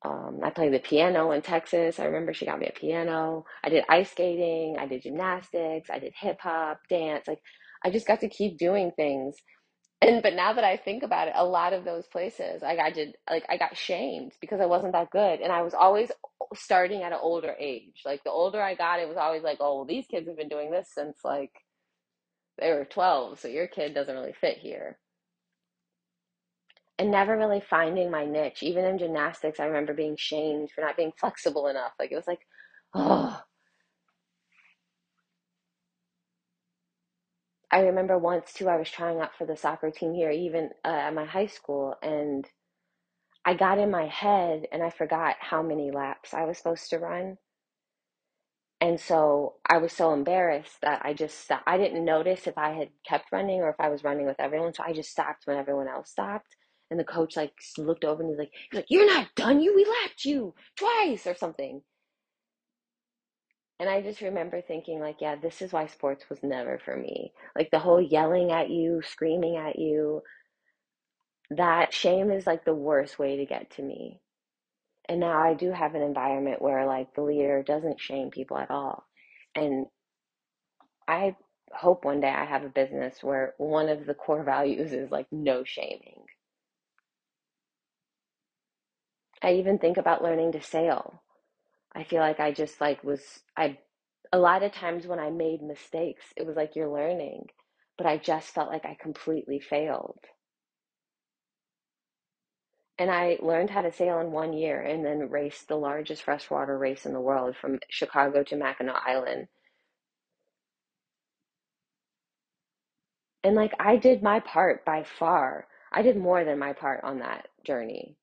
Um, 0.04 0.40
I 0.42 0.50
played 0.50 0.72
the 0.72 0.78
piano 0.78 1.32
in 1.32 1.42
Texas. 1.42 1.98
I 1.98 2.06
remember 2.06 2.32
she 2.32 2.46
got 2.46 2.58
me 2.58 2.68
a 2.68 2.78
piano. 2.78 3.44
I 3.64 3.68
did 3.68 3.84
ice 3.88 4.10
skating. 4.10 4.76
I 4.78 4.86
did 4.86 5.02
gymnastics. 5.02 5.90
I 5.90 5.98
did 5.98 6.14
hip 6.16 6.38
hop, 6.40 6.80
dance. 6.88 7.28
Like, 7.28 7.40
I 7.84 7.90
just 7.90 8.06
got 8.06 8.20
to 8.20 8.28
keep 8.28 8.58
doing 8.58 8.92
things. 8.96 9.36
And 10.02 10.22
but 10.22 10.34
now 10.34 10.54
that 10.54 10.64
I 10.64 10.76
think 10.78 11.02
about 11.02 11.28
it, 11.28 11.34
a 11.36 11.44
lot 11.44 11.74
of 11.74 11.84
those 11.84 12.06
places, 12.06 12.62
like 12.62 12.78
I 12.78 12.90
did, 12.90 13.16
like 13.28 13.44
I 13.50 13.58
got 13.58 13.76
shamed 13.76 14.32
because 14.40 14.60
I 14.60 14.66
wasn't 14.66 14.92
that 14.94 15.10
good, 15.10 15.40
and 15.40 15.52
I 15.52 15.62
was 15.62 15.74
always 15.74 16.10
starting 16.54 17.02
at 17.02 17.12
an 17.12 17.18
older 17.22 17.54
age. 17.60 18.02
Like 18.06 18.24
the 18.24 18.30
older 18.30 18.62
I 18.62 18.74
got, 18.76 19.00
it 19.00 19.08
was 19.08 19.18
always 19.18 19.42
like, 19.42 19.58
oh, 19.60 19.76
well, 19.76 19.84
these 19.86 20.06
kids 20.06 20.28
have 20.28 20.38
been 20.38 20.48
doing 20.48 20.70
this 20.70 20.88
since 20.94 21.18
like 21.24 21.52
they 22.58 22.72
were 22.72 22.84
12, 22.86 23.40
so 23.40 23.48
your 23.48 23.66
kid 23.66 23.94
doesn't 23.94 24.14
really 24.14 24.34
fit 24.40 24.58
here 24.58 24.98
and 27.00 27.10
never 27.10 27.34
really 27.38 27.62
finding 27.62 28.10
my 28.10 28.26
niche. 28.26 28.62
Even 28.62 28.84
in 28.84 28.98
gymnastics, 28.98 29.58
I 29.58 29.64
remember 29.64 29.94
being 29.94 30.16
shamed 30.18 30.70
for 30.70 30.82
not 30.82 30.98
being 30.98 31.12
flexible 31.18 31.66
enough. 31.66 31.92
Like 31.98 32.12
it 32.12 32.16
was 32.16 32.26
like, 32.26 32.46
oh. 32.94 33.40
I 37.72 37.80
remember 37.80 38.18
once 38.18 38.52
too, 38.52 38.68
I 38.68 38.76
was 38.76 38.90
trying 38.90 39.18
out 39.18 39.34
for 39.38 39.46
the 39.46 39.56
soccer 39.56 39.90
team 39.90 40.12
here, 40.12 40.30
even 40.30 40.70
uh, 40.84 40.88
at 40.88 41.14
my 41.14 41.24
high 41.24 41.46
school, 41.46 41.94
and 42.02 42.46
I 43.46 43.54
got 43.54 43.78
in 43.78 43.90
my 43.90 44.06
head 44.06 44.66
and 44.70 44.82
I 44.82 44.90
forgot 44.90 45.36
how 45.40 45.62
many 45.62 45.90
laps 45.90 46.34
I 46.34 46.44
was 46.44 46.58
supposed 46.58 46.90
to 46.90 46.98
run. 46.98 47.38
And 48.82 49.00
so 49.00 49.54
I 49.68 49.78
was 49.78 49.94
so 49.94 50.12
embarrassed 50.12 50.82
that 50.82 51.00
I 51.04 51.14
just 51.14 51.38
stopped. 51.40 51.64
I 51.66 51.78
didn't 51.78 52.04
notice 52.04 52.46
if 52.46 52.58
I 52.58 52.72
had 52.72 52.90
kept 53.08 53.32
running 53.32 53.60
or 53.62 53.70
if 53.70 53.76
I 53.80 53.88
was 53.88 54.04
running 54.04 54.26
with 54.26 54.40
everyone. 54.40 54.74
So 54.74 54.82
I 54.84 54.92
just 54.92 55.10
stopped 55.10 55.46
when 55.46 55.56
everyone 55.56 55.88
else 55.88 56.10
stopped. 56.10 56.56
And 56.90 56.98
the 57.00 57.04
coach 57.04 57.36
like 57.36 57.52
looked 57.78 58.04
over 58.04 58.22
and 58.22 58.30
he's 58.30 58.38
like, 58.38 58.52
he's 58.70 58.78
like, 58.78 58.86
"You're 58.90 59.06
not 59.06 59.28
done. 59.36 59.60
You 59.60 59.74
we 59.74 59.84
lapped 59.84 60.24
you 60.24 60.54
twice 60.76 61.26
or 61.26 61.34
something." 61.34 61.82
And 63.80 63.88
I 63.88 64.02
just 64.02 64.20
remember 64.20 64.60
thinking 64.62 65.00
like, 65.00 65.20
"Yeah, 65.20 65.36
this 65.36 65.62
is 65.62 65.72
why 65.72 65.86
sports 65.86 66.28
was 66.30 66.42
never 66.42 66.78
for 66.78 66.96
me." 66.96 67.32
Like 67.56 67.70
the 67.70 67.78
whole 67.80 68.00
yelling 68.00 68.52
at 68.52 68.70
you, 68.70 69.02
screaming 69.02 69.56
at 69.56 69.78
you. 69.78 70.22
That 71.50 71.92
shame 71.94 72.30
is 72.30 72.46
like 72.46 72.64
the 72.64 72.74
worst 72.74 73.18
way 73.18 73.36
to 73.38 73.46
get 73.46 73.70
to 73.72 73.82
me. 73.82 74.20
And 75.08 75.20
now 75.20 75.38
I 75.42 75.54
do 75.54 75.72
have 75.72 75.94
an 75.94 76.02
environment 76.02 76.62
where 76.62 76.86
like 76.86 77.14
the 77.14 77.22
leader 77.22 77.62
doesn't 77.62 78.00
shame 78.00 78.30
people 78.30 78.58
at 78.58 78.70
all. 78.70 79.04
And 79.54 79.86
I 81.08 81.36
hope 81.72 82.04
one 82.04 82.20
day 82.20 82.30
I 82.30 82.44
have 82.44 82.64
a 82.64 82.68
business 82.68 83.22
where 83.22 83.54
one 83.58 83.88
of 83.88 84.06
the 84.06 84.14
core 84.14 84.44
values 84.46 84.92
is 84.92 85.10
like 85.10 85.26
no 85.32 85.64
shaming. 85.64 86.19
I 89.42 89.52
even 89.54 89.78
think 89.78 89.98
about 89.98 90.22
learning 90.22 90.52
to 90.52 90.62
sail. 90.62 91.22
I 91.94 92.04
feel 92.04 92.20
like 92.20 92.40
I 92.40 92.52
just 92.52 92.80
like 92.80 93.04
was 93.04 93.42
I 93.56 93.78
a 94.32 94.38
lot 94.38 94.62
of 94.62 94.72
times 94.72 95.06
when 95.06 95.18
I 95.20 95.30
made 95.30 95.62
mistakes, 95.62 96.32
it 96.36 96.46
was 96.46 96.56
like 96.56 96.76
you're 96.76 96.88
learning, 96.92 97.48
but 97.98 98.06
I 98.06 98.18
just 98.18 98.50
felt 98.50 98.70
like 98.70 98.86
I 98.86 98.94
completely 99.00 99.60
failed. 99.60 100.20
And 102.98 103.10
I 103.10 103.36
learned 103.42 103.70
how 103.70 103.82
to 103.82 103.90
sail 103.90 104.20
in 104.20 104.30
one 104.30 104.52
year 104.52 104.80
and 104.80 105.04
then 105.04 105.28
raced 105.28 105.66
the 105.66 105.74
largest 105.76 106.22
freshwater 106.22 106.78
race 106.78 107.04
in 107.04 107.12
the 107.12 107.20
world 107.20 107.56
from 107.56 107.80
Chicago 107.88 108.44
to 108.44 108.54
Mackinac 108.56 109.02
Island. 109.04 109.48
And 113.44 113.54
like 113.54 113.74
I 113.78 113.96
did 113.98 114.22
my 114.22 114.40
part 114.40 114.82
by 114.86 115.02
far. 115.04 115.66
I 115.92 116.00
did 116.00 116.16
more 116.16 116.42
than 116.44 116.58
my 116.58 116.72
part 116.72 117.04
on 117.04 117.18
that 117.18 117.48
journey. 117.64 118.16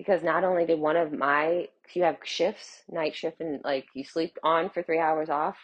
Because 0.00 0.22
not 0.22 0.44
only 0.44 0.64
did 0.64 0.80
one 0.80 0.96
of 0.96 1.12
my, 1.12 1.68
you 1.92 2.04
have 2.04 2.16
shifts, 2.24 2.84
night 2.90 3.14
shift, 3.14 3.38
and 3.42 3.60
like 3.62 3.84
you 3.94 4.02
sleep 4.02 4.38
on 4.42 4.70
for 4.70 4.82
three 4.82 4.98
hours 4.98 5.28
off, 5.28 5.58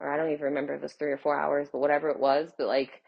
or 0.00 0.12
I 0.12 0.18
don't 0.18 0.32
even 0.32 0.44
remember 0.44 0.74
if 0.74 0.80
it 0.80 0.82
was 0.82 0.92
three 0.92 1.12
or 1.12 1.16
four 1.16 1.34
hours, 1.34 1.70
but 1.72 1.78
whatever 1.78 2.10
it 2.10 2.20
was. 2.20 2.50
But 2.58 2.66
like 2.66 3.00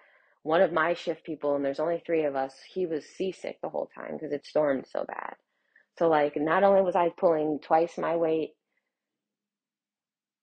one 0.42 0.62
of 0.62 0.72
my 0.72 0.94
shift 0.94 1.24
people, 1.24 1.56
and 1.56 1.62
there's 1.62 1.78
only 1.78 2.02
three 2.06 2.24
of 2.24 2.36
us, 2.36 2.54
he 2.72 2.86
was 2.86 3.04
seasick 3.04 3.58
the 3.60 3.68
whole 3.68 3.90
time 3.94 4.14
because 4.14 4.32
it 4.32 4.46
stormed 4.46 4.86
so 4.90 5.04
bad. 5.06 5.34
So 5.98 6.08
like 6.08 6.38
not 6.38 6.64
only 6.64 6.80
was 6.80 6.96
I 6.96 7.10
pulling 7.10 7.58
twice 7.62 7.98
my 7.98 8.16
weight 8.16 8.52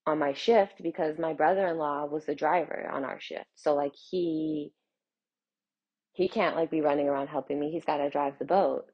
on 0.06 0.20
my 0.20 0.32
shift 0.32 0.74
because 0.80 1.18
my 1.18 1.32
brother-in-law 1.32 2.06
was 2.06 2.24
the 2.24 2.36
driver 2.36 2.88
on 2.92 3.04
our 3.04 3.18
shift. 3.18 3.46
So 3.56 3.74
like 3.74 3.94
he 3.96 4.70
he 6.12 6.28
can't 6.28 6.54
like 6.54 6.70
be 6.70 6.82
running 6.82 7.08
around 7.08 7.26
helping 7.26 7.58
me. 7.58 7.72
He's 7.72 7.84
got 7.84 7.96
to 7.96 8.10
drive 8.10 8.34
the 8.38 8.44
boat. 8.44 8.86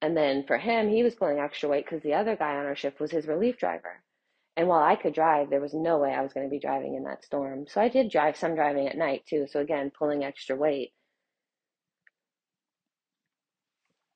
And 0.00 0.16
then 0.16 0.44
for 0.46 0.58
him, 0.58 0.88
he 0.88 1.02
was 1.02 1.14
pulling 1.14 1.38
extra 1.38 1.68
weight 1.68 1.84
because 1.84 2.02
the 2.02 2.14
other 2.14 2.36
guy 2.36 2.56
on 2.56 2.66
our 2.66 2.76
shift 2.76 3.00
was 3.00 3.10
his 3.10 3.26
relief 3.26 3.58
driver. 3.58 4.02
And 4.56 4.68
while 4.68 4.82
I 4.82 4.96
could 4.96 5.14
drive, 5.14 5.50
there 5.50 5.60
was 5.60 5.74
no 5.74 5.98
way 5.98 6.12
I 6.12 6.22
was 6.22 6.32
going 6.32 6.46
to 6.46 6.50
be 6.50 6.58
driving 6.58 6.94
in 6.94 7.04
that 7.04 7.24
storm. 7.24 7.66
So 7.68 7.80
I 7.80 7.88
did 7.88 8.10
drive 8.10 8.36
some 8.36 8.54
driving 8.54 8.88
at 8.88 8.96
night 8.96 9.24
too. 9.26 9.46
So 9.50 9.60
again, 9.60 9.92
pulling 9.96 10.24
extra 10.24 10.56
weight. 10.56 10.92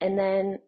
And 0.01 0.19
then 0.19 0.59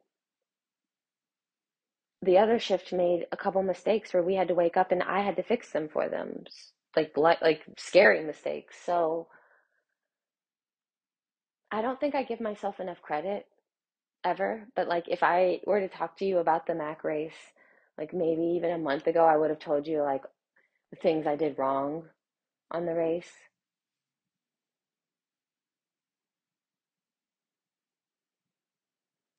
the 2.22 2.38
other 2.38 2.60
shift 2.60 2.94
made 2.94 3.26
a 3.32 3.38
couple 3.38 3.62
mistakes 3.64 4.14
where 4.14 4.24
we 4.24 4.36
had 4.36 4.48
to 4.48 4.56
wake 4.56 4.78
up 4.78 4.92
and 4.92 5.04
I 5.04 5.22
had 5.22 5.36
to 5.38 5.44
fix 5.44 5.72
them 5.72 5.90
for 5.92 6.10
them. 6.10 6.46
Like 6.96 7.16
like 7.18 7.62
scary 7.78 8.24
mistakes. 8.24 8.78
So 8.86 9.28
I 11.72 11.82
don't 11.82 12.00
think 12.00 12.16
I 12.16 12.24
give 12.24 12.40
myself 12.40 12.80
enough 12.80 13.02
credit 13.02 13.46
ever, 14.26 14.68
but 14.76 14.90
like 14.90 15.08
if 15.10 15.24
I 15.24 15.62
were 15.68 15.80
to 15.82 15.90
talk 15.90 16.18
to 16.20 16.26
you 16.26 16.40
about 16.40 16.68
the 16.68 16.76
Mac 16.76 17.06
race, 17.06 17.54
like 17.98 18.14
maybe 18.14 18.44
even 18.44 18.72
a 18.72 18.80
month 18.80 19.08
ago, 19.08 19.26
I 19.26 19.38
would 19.38 19.52
have 19.52 19.60
told 19.60 19.88
you 19.88 20.02
like 20.04 20.24
the 20.92 20.98
things 20.98 21.28
I 21.28 21.36
did 21.38 21.60
wrong 21.60 22.10
on 22.72 22.86
the 22.86 22.96
race. 22.96 23.32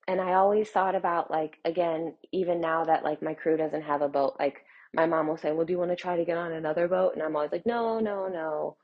And 0.08 0.20
I 0.20 0.34
always 0.34 0.68
thought 0.70 0.96
about 0.96 1.30
like 1.30 1.58
again, 1.64 2.16
even 2.32 2.60
now 2.60 2.84
that 2.84 3.04
like 3.04 3.22
my 3.22 3.34
crew 3.34 3.56
doesn't 3.56 3.82
have 3.82 4.02
a 4.02 4.08
boat, 4.08 4.36
like 4.40 4.64
my 4.92 5.06
mom 5.06 5.28
will 5.28 5.36
say, 5.36 5.52
"Well, 5.52 5.64
do 5.66 5.72
you 5.72 5.78
want 5.78 5.90
to 5.92 5.96
try 5.96 6.16
to 6.16 6.24
get 6.24 6.36
on 6.38 6.50
another 6.52 6.88
boat?" 6.88 7.14
And 7.14 7.22
I'm 7.22 7.36
always 7.36 7.52
like, 7.52 7.66
"No, 7.66 8.00
no, 8.00 8.26
no." 8.28 8.76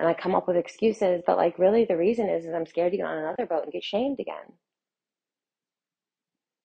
And 0.00 0.08
I 0.08 0.14
come 0.14 0.34
up 0.34 0.48
with 0.48 0.56
excuses, 0.56 1.22
but 1.26 1.36
like 1.38 1.58
really 1.58 1.84
the 1.84 1.96
reason 1.98 2.28
is 2.30 2.46
is 2.46 2.54
I'm 2.54 2.66
scared 2.66 2.92
to 2.92 2.98
get 2.98 3.06
on 3.06 3.18
another 3.18 3.46
boat 3.46 3.64
and 3.64 3.72
get 3.72 3.84
shamed 3.84 4.20
again. 4.20 4.54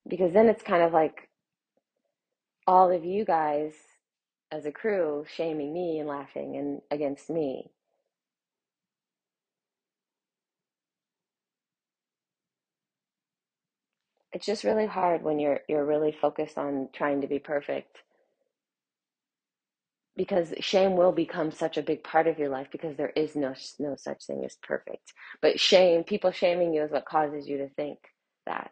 Because 0.07 0.33
then 0.33 0.47
it's 0.49 0.63
kind 0.63 0.83
of 0.83 0.93
like 0.93 1.29
all 2.67 2.91
of 2.91 3.05
you 3.05 3.25
guys 3.25 3.73
as 4.51 4.65
a 4.65 4.71
crew 4.71 5.25
shaming 5.35 5.73
me 5.73 5.99
and 5.99 6.09
laughing 6.09 6.57
and 6.57 6.81
against 6.91 7.29
me. 7.29 7.71
It's 14.33 14.45
just 14.45 14.63
really 14.65 14.87
hard 14.87 15.23
when 15.23 15.39
you're 15.39 15.61
you're 15.69 15.85
really 15.85 16.11
focused 16.11 16.57
on 16.57 16.89
trying 16.93 17.21
to 17.21 17.27
be 17.27 17.39
perfect 17.39 17.97
because 20.17 20.53
shame 20.61 20.95
will 20.97 21.13
become 21.13 21.51
such 21.51 21.77
a 21.77 21.83
big 21.83 22.03
part 22.03 22.27
of 22.27 22.39
your 22.39 22.49
life 22.49 22.67
because 22.71 22.97
there 22.97 23.11
is 23.15 23.35
no 23.35 23.55
no 23.79 23.95
such 23.97 24.25
thing 24.27 24.45
as 24.45 24.57
perfect. 24.63 25.13
But 25.41 25.59
shame, 25.59 26.05
people 26.05 26.31
shaming 26.31 26.73
you 26.73 26.83
is 26.83 26.91
what 26.91 27.05
causes 27.05 27.47
you 27.47 27.59
to 27.59 27.69
think 27.69 27.99
that 28.47 28.71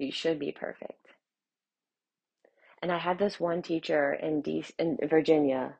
you 0.00 0.12
should 0.12 0.38
be 0.38 0.52
perfect. 0.52 1.08
And 2.82 2.90
I 2.90 2.98
had 2.98 3.18
this 3.18 3.38
one 3.38 3.62
teacher 3.62 4.12
in 4.14 4.40
D 4.40 4.64
in 4.78 4.98
Virginia, 5.08 5.76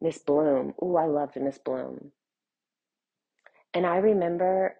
Miss 0.00 0.18
Bloom. 0.18 0.74
Ooh, 0.82 0.96
I 0.96 1.06
loved 1.06 1.40
Miss 1.40 1.58
Bloom. 1.58 2.12
And 3.72 3.86
I 3.86 3.96
remember 3.98 4.76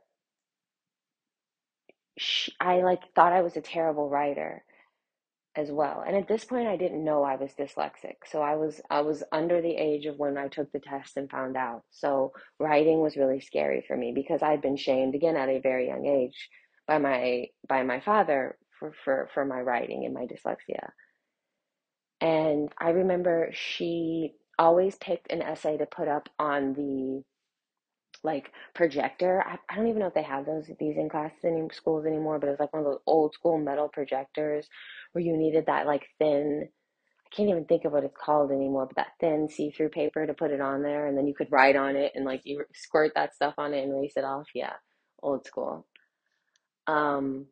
she, 2.18 2.52
I 2.60 2.82
like 2.82 3.00
thought 3.14 3.32
I 3.32 3.42
was 3.42 3.56
a 3.56 3.62
terrible 3.62 4.10
writer 4.10 4.64
as 5.56 5.70
well. 5.70 6.04
And 6.06 6.16
at 6.16 6.28
this 6.28 6.44
point 6.44 6.68
I 6.68 6.76
didn't 6.76 7.04
know 7.04 7.22
I 7.24 7.36
was 7.36 7.52
dyslexic. 7.54 8.16
So 8.26 8.42
I 8.42 8.56
was 8.56 8.80
I 8.90 9.00
was 9.00 9.22
under 9.32 9.62
the 9.62 9.76
age 9.76 10.06
of 10.06 10.18
when 10.18 10.38
I 10.38 10.48
took 10.48 10.70
the 10.72 10.80
test 10.80 11.16
and 11.16 11.30
found 11.30 11.56
out. 11.56 11.82
So 11.90 12.32
writing 12.58 13.00
was 13.00 13.16
really 13.16 13.40
scary 13.40 13.84
for 13.86 13.96
me 13.96 14.12
because 14.14 14.42
I'd 14.42 14.62
been 14.62 14.76
shamed 14.76 15.14
again 15.14 15.36
at 15.36 15.48
a 15.48 15.60
very 15.60 15.88
young 15.88 16.06
age 16.06 16.50
by 16.90 16.98
my 16.98 17.46
by 17.68 17.84
my 17.84 18.00
father 18.00 18.58
for 18.80 18.92
for, 19.04 19.30
for 19.34 19.46
my 19.46 19.62
writing 19.62 20.06
and 20.06 20.14
my 20.14 20.26
dyslexia. 20.26 20.90
And 22.20 22.70
I 22.80 22.90
remember 22.90 23.50
she 23.52 24.34
always 24.58 24.96
picked 24.96 25.32
an 25.32 25.42
essay 25.42 25.78
to 25.78 25.86
put 25.86 26.08
up 26.08 26.28
on 26.38 26.74
the 26.74 27.22
like 28.24 28.52
projector. 28.74 29.42
I, 29.46 29.58
I 29.70 29.76
don't 29.76 29.88
even 29.88 30.00
know 30.00 30.08
if 30.08 30.14
they 30.14 30.22
have 30.22 30.46
those 30.46 30.66
these 30.80 30.96
in 30.98 31.08
classes 31.10 31.38
in 31.44 31.68
schools 31.72 32.06
anymore, 32.06 32.38
but 32.40 32.48
it 32.48 32.52
was 32.52 32.60
like 32.60 32.72
one 32.72 32.84
of 32.84 32.90
those 32.90 33.02
old 33.06 33.34
school 33.34 33.58
metal 33.58 33.88
projectors 33.88 34.68
where 35.12 35.24
you 35.24 35.36
needed 35.36 35.66
that 35.66 35.86
like 35.86 36.06
thin 36.18 36.68
I 37.26 37.36
can't 37.36 37.50
even 37.50 37.66
think 37.66 37.84
of 37.86 37.92
what 37.92 38.04
it's 38.04 38.16
called 38.16 38.52
anymore, 38.52 38.86
but 38.86 38.96
that 38.96 39.12
thin 39.20 39.48
see-through 39.50 39.90
paper 39.90 40.26
to 40.26 40.34
put 40.34 40.52
it 40.52 40.60
on 40.62 40.82
there 40.82 41.06
and 41.08 41.18
then 41.18 41.26
you 41.28 41.34
could 41.34 41.52
write 41.52 41.76
on 41.76 41.96
it 41.96 42.12
and 42.16 42.24
like 42.26 42.42
you 42.44 42.64
squirt 42.74 43.12
that 43.16 43.34
stuff 43.34 43.54
on 43.58 43.74
it 43.74 43.84
and 43.84 43.92
erase 43.92 44.14
it 44.16 44.24
off. 44.24 44.48
Yeah, 44.54 44.74
old 45.22 45.46
school. 45.46 45.86
Um 46.90 47.46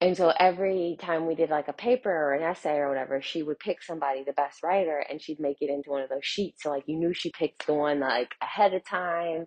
and 0.00 0.16
so 0.16 0.32
every 0.38 0.96
time 1.00 1.26
we 1.26 1.34
did 1.34 1.48
like 1.50 1.68
a 1.68 1.72
paper 1.72 2.10
or 2.10 2.34
an 2.34 2.42
essay 2.42 2.76
or 2.76 2.88
whatever, 2.88 3.22
she 3.22 3.42
would 3.42 3.58
pick 3.58 3.82
somebody, 3.82 4.24
the 4.24 4.34
best 4.34 4.62
writer, 4.62 5.04
and 5.08 5.22
she'd 5.22 5.40
make 5.40 5.58
it 5.62 5.70
into 5.70 5.90
one 5.90 6.02
of 6.02 6.10
those 6.10 6.24
sheets. 6.24 6.62
So 6.62 6.70
like 6.70 6.84
you 6.86 6.96
knew 6.96 7.14
she 7.14 7.32
picked 7.32 7.66
the 7.66 7.74
one 7.74 8.00
like 8.00 8.34
ahead 8.42 8.74
of 8.74 8.84
time, 8.84 9.46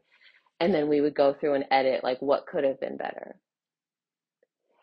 and 0.59 0.73
then 0.73 0.89
we 0.89 1.01
would 1.01 1.15
go 1.15 1.33
through 1.33 1.55
and 1.55 1.65
edit 1.71 2.03
like 2.03 2.21
what 2.21 2.47
could 2.47 2.63
have 2.63 2.79
been 2.79 2.97
better. 2.97 3.35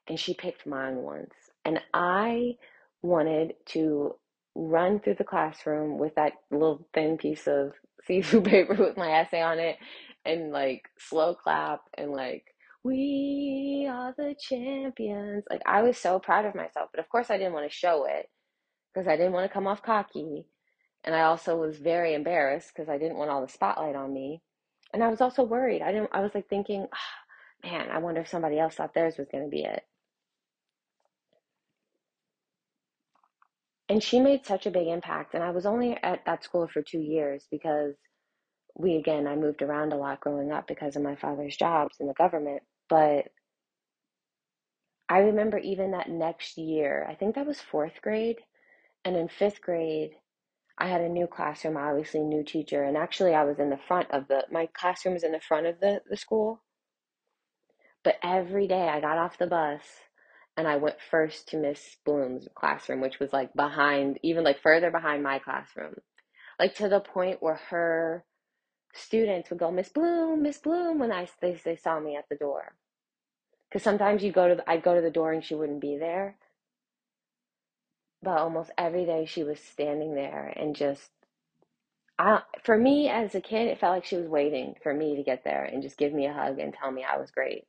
And 0.08 0.20
she 0.20 0.34
picked 0.34 0.66
mine 0.66 0.96
once. 0.98 1.34
And 1.64 1.80
I 1.92 2.54
wanted 3.02 3.54
to 3.66 4.14
run 4.54 5.00
through 5.00 5.16
the 5.16 5.24
classroom 5.24 5.98
with 5.98 6.14
that 6.16 6.32
little 6.50 6.88
thin 6.94 7.18
piece 7.18 7.46
of 7.48 7.72
see-through 8.06 8.42
paper 8.42 8.74
with 8.74 8.96
my 8.96 9.10
essay 9.20 9.42
on 9.42 9.58
it 9.58 9.76
and 10.24 10.52
like 10.52 10.82
slow 10.98 11.34
clap 11.34 11.80
and 11.98 12.12
like 12.12 12.44
we 12.86 13.88
are 13.90 14.14
the 14.16 14.34
champions. 14.38 15.44
Like 15.50 15.62
I 15.66 15.82
was 15.82 15.98
so 15.98 16.20
proud 16.20 16.44
of 16.46 16.54
myself, 16.54 16.90
but 16.92 17.00
of 17.00 17.08
course 17.08 17.30
I 17.30 17.38
didn't 17.38 17.54
want 17.54 17.70
to 17.70 17.76
show 17.76 18.06
it 18.06 18.28
because 18.94 19.08
I 19.08 19.16
didn't 19.16 19.32
want 19.32 19.48
to 19.48 19.52
come 19.52 19.66
off 19.66 19.82
cocky. 19.82 20.46
And 21.04 21.14
I 21.14 21.22
also 21.22 21.56
was 21.56 21.78
very 21.78 22.14
embarrassed 22.14 22.72
because 22.74 22.88
I 22.88 22.98
didn't 22.98 23.18
want 23.18 23.30
all 23.30 23.42
the 23.42 23.52
spotlight 23.52 23.96
on 23.96 24.12
me. 24.14 24.42
And 24.94 25.02
I 25.02 25.08
was 25.08 25.20
also 25.20 25.42
worried. 25.44 25.82
I 25.82 25.92
didn't 25.92 26.10
I 26.12 26.20
was 26.20 26.34
like 26.34 26.48
thinking, 26.48 26.86
oh, 26.92 27.68
man, 27.68 27.90
I 27.90 27.98
wonder 27.98 28.22
if 28.22 28.28
somebody 28.28 28.58
else 28.58 28.76
thought 28.76 28.94
theirs 28.94 29.18
was 29.18 29.28
going 29.30 29.44
to 29.44 29.50
be 29.50 29.64
it. 29.64 29.82
And 33.88 34.02
she 34.02 34.20
made 34.20 34.46
such 34.46 34.66
a 34.66 34.70
big 34.70 34.88
impact. 34.88 35.34
And 35.34 35.44
I 35.44 35.50
was 35.50 35.66
only 35.66 35.96
at 36.02 36.24
that 36.26 36.44
school 36.44 36.68
for 36.68 36.82
two 36.82 37.00
years 37.00 37.46
because 37.50 37.94
we, 38.76 38.96
again, 38.96 39.26
I 39.26 39.36
moved 39.36 39.62
around 39.62 39.92
a 39.92 39.96
lot 39.96 40.20
growing 40.20 40.52
up 40.52 40.66
because 40.68 40.96
of 40.96 41.02
my 41.02 41.16
father's 41.16 41.56
jobs 41.56 41.96
in 42.00 42.08
the 42.08 42.14
government. 42.14 42.62
But 42.88 43.26
I 45.08 45.18
remember 45.18 45.58
even 45.58 45.92
that 45.92 46.08
next 46.08 46.58
year, 46.58 47.06
I 47.08 47.14
think 47.14 47.34
that 47.34 47.46
was 47.46 47.60
fourth 47.60 48.00
grade. 48.02 48.38
And 49.04 49.16
in 49.16 49.28
fifth 49.28 49.60
grade, 49.60 50.12
I 50.78 50.88
had 50.88 51.00
a 51.00 51.08
new 51.08 51.26
classroom, 51.26 51.76
obviously, 51.76 52.20
new 52.20 52.44
teacher. 52.44 52.82
And 52.82 52.96
actually, 52.96 53.34
I 53.34 53.44
was 53.44 53.58
in 53.58 53.70
the 53.70 53.78
front 53.88 54.10
of 54.10 54.28
the, 54.28 54.44
my 54.50 54.68
classroom 54.74 55.14
was 55.14 55.24
in 55.24 55.32
the 55.32 55.40
front 55.40 55.66
of 55.66 55.80
the, 55.80 56.02
the 56.08 56.16
school. 56.16 56.62
But 58.02 58.16
every 58.22 58.68
day 58.68 58.88
I 58.88 59.00
got 59.00 59.18
off 59.18 59.38
the 59.38 59.46
bus 59.46 59.82
and 60.56 60.66
I 60.66 60.76
went 60.76 60.96
first 61.10 61.48
to 61.48 61.56
Miss 61.56 61.96
Bloom's 62.04 62.48
classroom, 62.54 63.00
which 63.00 63.18
was 63.18 63.32
like 63.32 63.52
behind, 63.54 64.18
even 64.22 64.44
like 64.44 64.62
further 64.62 64.90
behind 64.90 65.22
my 65.22 65.38
classroom, 65.38 65.94
like 66.58 66.74
to 66.76 66.88
the 66.88 67.00
point 67.00 67.38
where 67.42 67.60
her 67.70 68.24
students 68.96 69.50
would 69.50 69.60
go, 69.60 69.70
Miss 69.70 69.90
Bloom, 69.90 70.42
Miss 70.42 70.58
Bloom, 70.58 70.98
when 70.98 71.12
I 71.12 71.28
they, 71.40 71.54
they 71.64 71.76
saw 71.76 72.00
me 72.00 72.16
at 72.16 72.28
the 72.30 72.36
door. 72.36 72.74
Because 73.70 73.82
sometimes 73.84 74.22
you 74.24 74.32
go 74.32 74.56
to, 74.56 74.70
I'd 74.70 74.82
go 74.84 74.94
to 74.96 75.02
the 75.02 75.10
door 75.10 75.32
and 75.32 75.44
she 75.44 75.54
wouldn't 75.56 75.80
be 75.82 75.96
there. 75.98 76.36
but 78.22 78.38
almost 78.38 78.70
every 78.76 79.04
day 79.06 79.24
she 79.26 79.44
was 79.44 79.60
standing 79.60 80.14
there 80.14 80.52
and 80.56 80.74
just 80.76 81.10
I, 82.18 82.42
for 82.64 82.76
me 82.78 83.08
as 83.08 83.34
a 83.34 83.40
kid, 83.40 83.68
it 83.68 83.80
felt 83.80 83.94
like 83.94 84.04
she 84.04 84.16
was 84.16 84.28
waiting 84.28 84.74
for 84.82 84.92
me 84.94 85.16
to 85.16 85.22
get 85.22 85.44
there 85.44 85.64
and 85.64 85.82
just 85.82 85.98
give 85.98 86.12
me 86.12 86.26
a 86.26 86.32
hug 86.32 86.58
and 86.58 86.74
tell 86.74 86.90
me 86.92 87.04
I 87.04 87.18
was 87.18 87.30
great. 87.30 87.64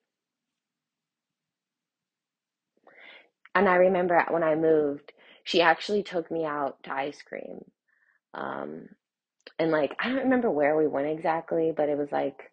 And 3.56 3.68
I 3.68 3.76
remember 3.76 4.24
when 4.30 4.44
I 4.44 4.56
moved, 4.56 5.12
she 5.44 5.62
actually 5.62 6.04
took 6.04 6.32
me 6.32 6.46
out 6.46 6.82
to 6.84 6.94
ice 6.94 7.22
cream. 7.22 7.66
Um, 8.34 8.90
and 9.60 9.72
like, 9.72 9.96
I 10.00 10.10
don't 10.10 10.24
remember 10.24 10.52
where 10.52 10.78
we 10.78 10.88
went 10.88 11.08
exactly, 11.08 11.74
but 11.76 11.90
it 11.90 11.98
was 11.98 12.12
like, 12.12 12.52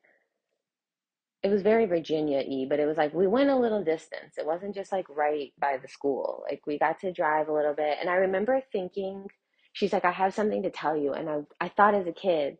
it 1.42 1.50
was 1.50 1.62
very 1.62 1.84
Virginia 1.84 2.42
y, 2.46 2.66
but 2.68 2.80
it 2.80 2.86
was 2.86 2.96
like 2.96 3.12
we 3.12 3.26
went 3.26 3.50
a 3.50 3.56
little 3.56 3.84
distance. 3.84 4.38
It 4.38 4.46
wasn't 4.46 4.74
just 4.74 4.90
like 4.92 5.06
right 5.10 5.52
by 5.60 5.76
the 5.76 5.88
school. 5.88 6.42
Like 6.50 6.62
we 6.66 6.78
got 6.78 7.00
to 7.00 7.12
drive 7.12 7.48
a 7.48 7.52
little 7.52 7.74
bit. 7.74 7.98
And 8.00 8.08
I 8.08 8.14
remember 8.14 8.62
thinking, 8.72 9.26
she's 9.74 9.92
like, 9.92 10.06
I 10.06 10.10
have 10.12 10.34
something 10.34 10.62
to 10.62 10.70
tell 10.70 10.96
you. 10.96 11.12
And 11.12 11.28
I, 11.28 11.40
I 11.60 11.68
thought 11.68 11.94
as 11.94 12.06
a 12.06 12.12
kid, 12.12 12.56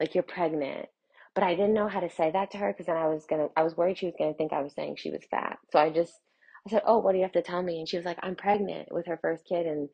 like 0.00 0.14
you're 0.14 0.22
pregnant. 0.22 0.86
But 1.34 1.44
I 1.44 1.54
didn't 1.56 1.74
know 1.74 1.88
how 1.88 2.00
to 2.00 2.10
say 2.10 2.30
that 2.30 2.52
to 2.52 2.58
her 2.58 2.72
because 2.72 2.86
then 2.86 2.96
I 2.96 3.08
was 3.08 3.26
gonna 3.26 3.48
I 3.56 3.62
was 3.62 3.76
worried 3.76 3.98
she 3.98 4.06
was 4.06 4.14
gonna 4.18 4.34
think 4.34 4.52
I 4.52 4.62
was 4.62 4.74
saying 4.74 4.96
she 4.98 5.10
was 5.10 5.22
fat. 5.30 5.58
So 5.72 5.78
I 5.80 5.90
just 5.90 6.12
I 6.66 6.70
said, 6.70 6.82
Oh, 6.86 6.98
what 6.98 7.12
do 7.12 7.18
you 7.18 7.24
have 7.24 7.32
to 7.32 7.42
tell 7.42 7.62
me? 7.62 7.78
And 7.80 7.88
she 7.88 7.96
was 7.96 8.06
like, 8.06 8.18
I'm 8.22 8.36
pregnant 8.36 8.92
with 8.92 9.06
her 9.06 9.18
first 9.20 9.44
kid 9.46 9.66
and 9.66 9.88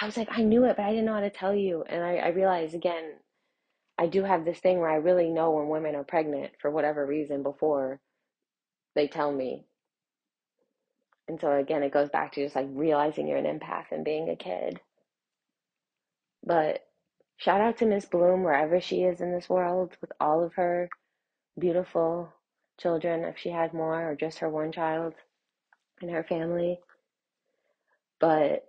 I 0.00 0.06
was 0.06 0.16
like, 0.16 0.28
I 0.30 0.42
knew 0.42 0.64
it, 0.64 0.76
but 0.76 0.84
I 0.84 0.90
didn't 0.90 1.06
know 1.06 1.14
how 1.14 1.20
to 1.20 1.30
tell 1.30 1.54
you. 1.54 1.84
And 1.88 2.02
I, 2.04 2.16
I 2.16 2.28
realized 2.28 2.74
again, 2.74 3.14
I 3.98 4.06
do 4.06 4.22
have 4.22 4.44
this 4.44 4.60
thing 4.60 4.78
where 4.78 4.90
I 4.90 4.96
really 4.96 5.28
know 5.28 5.50
when 5.50 5.68
women 5.68 5.96
are 5.96 6.04
pregnant 6.04 6.52
for 6.60 6.70
whatever 6.70 7.04
reason 7.04 7.42
before 7.42 8.00
they 8.94 9.08
tell 9.08 9.32
me. 9.32 9.66
And 11.26 11.40
so 11.40 11.52
again, 11.52 11.82
it 11.82 11.92
goes 11.92 12.08
back 12.10 12.32
to 12.32 12.44
just 12.44 12.54
like 12.54 12.68
realizing 12.70 13.26
you're 13.26 13.38
an 13.38 13.58
empath 13.58 13.86
and 13.90 14.04
being 14.04 14.30
a 14.30 14.36
kid. 14.36 14.80
But 16.44 16.86
shout 17.36 17.60
out 17.60 17.78
to 17.78 17.86
Miss 17.86 18.06
Bloom 18.06 18.44
wherever 18.44 18.80
she 18.80 19.02
is 19.02 19.20
in 19.20 19.32
this 19.32 19.48
world 19.48 19.96
with 20.00 20.12
all 20.20 20.44
of 20.44 20.54
her 20.54 20.88
beautiful 21.58 22.32
children, 22.78 23.24
if 23.24 23.36
she 23.36 23.50
had 23.50 23.74
more, 23.74 24.10
or 24.10 24.14
just 24.14 24.38
her 24.38 24.48
one 24.48 24.70
child 24.70 25.14
in 26.00 26.08
her 26.08 26.22
family. 26.22 26.78
But 28.20 28.67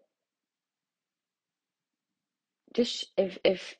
just 2.73 3.07
if 3.17 3.37
if 3.43 3.75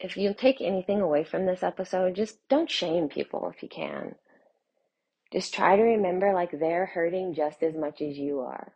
if 0.00 0.16
you 0.16 0.34
take 0.34 0.60
anything 0.60 1.00
away 1.00 1.24
from 1.24 1.46
this 1.46 1.62
episode, 1.62 2.14
just 2.14 2.38
don't 2.48 2.70
shame 2.70 3.08
people 3.08 3.52
if 3.54 3.62
you 3.62 3.68
can. 3.68 4.16
Just 5.32 5.54
try 5.54 5.76
to 5.76 5.82
remember 5.82 6.32
like 6.34 6.50
they're 6.52 6.86
hurting 6.86 7.34
just 7.34 7.62
as 7.62 7.74
much 7.74 8.02
as 8.02 8.18
you 8.18 8.40
are. 8.40 8.74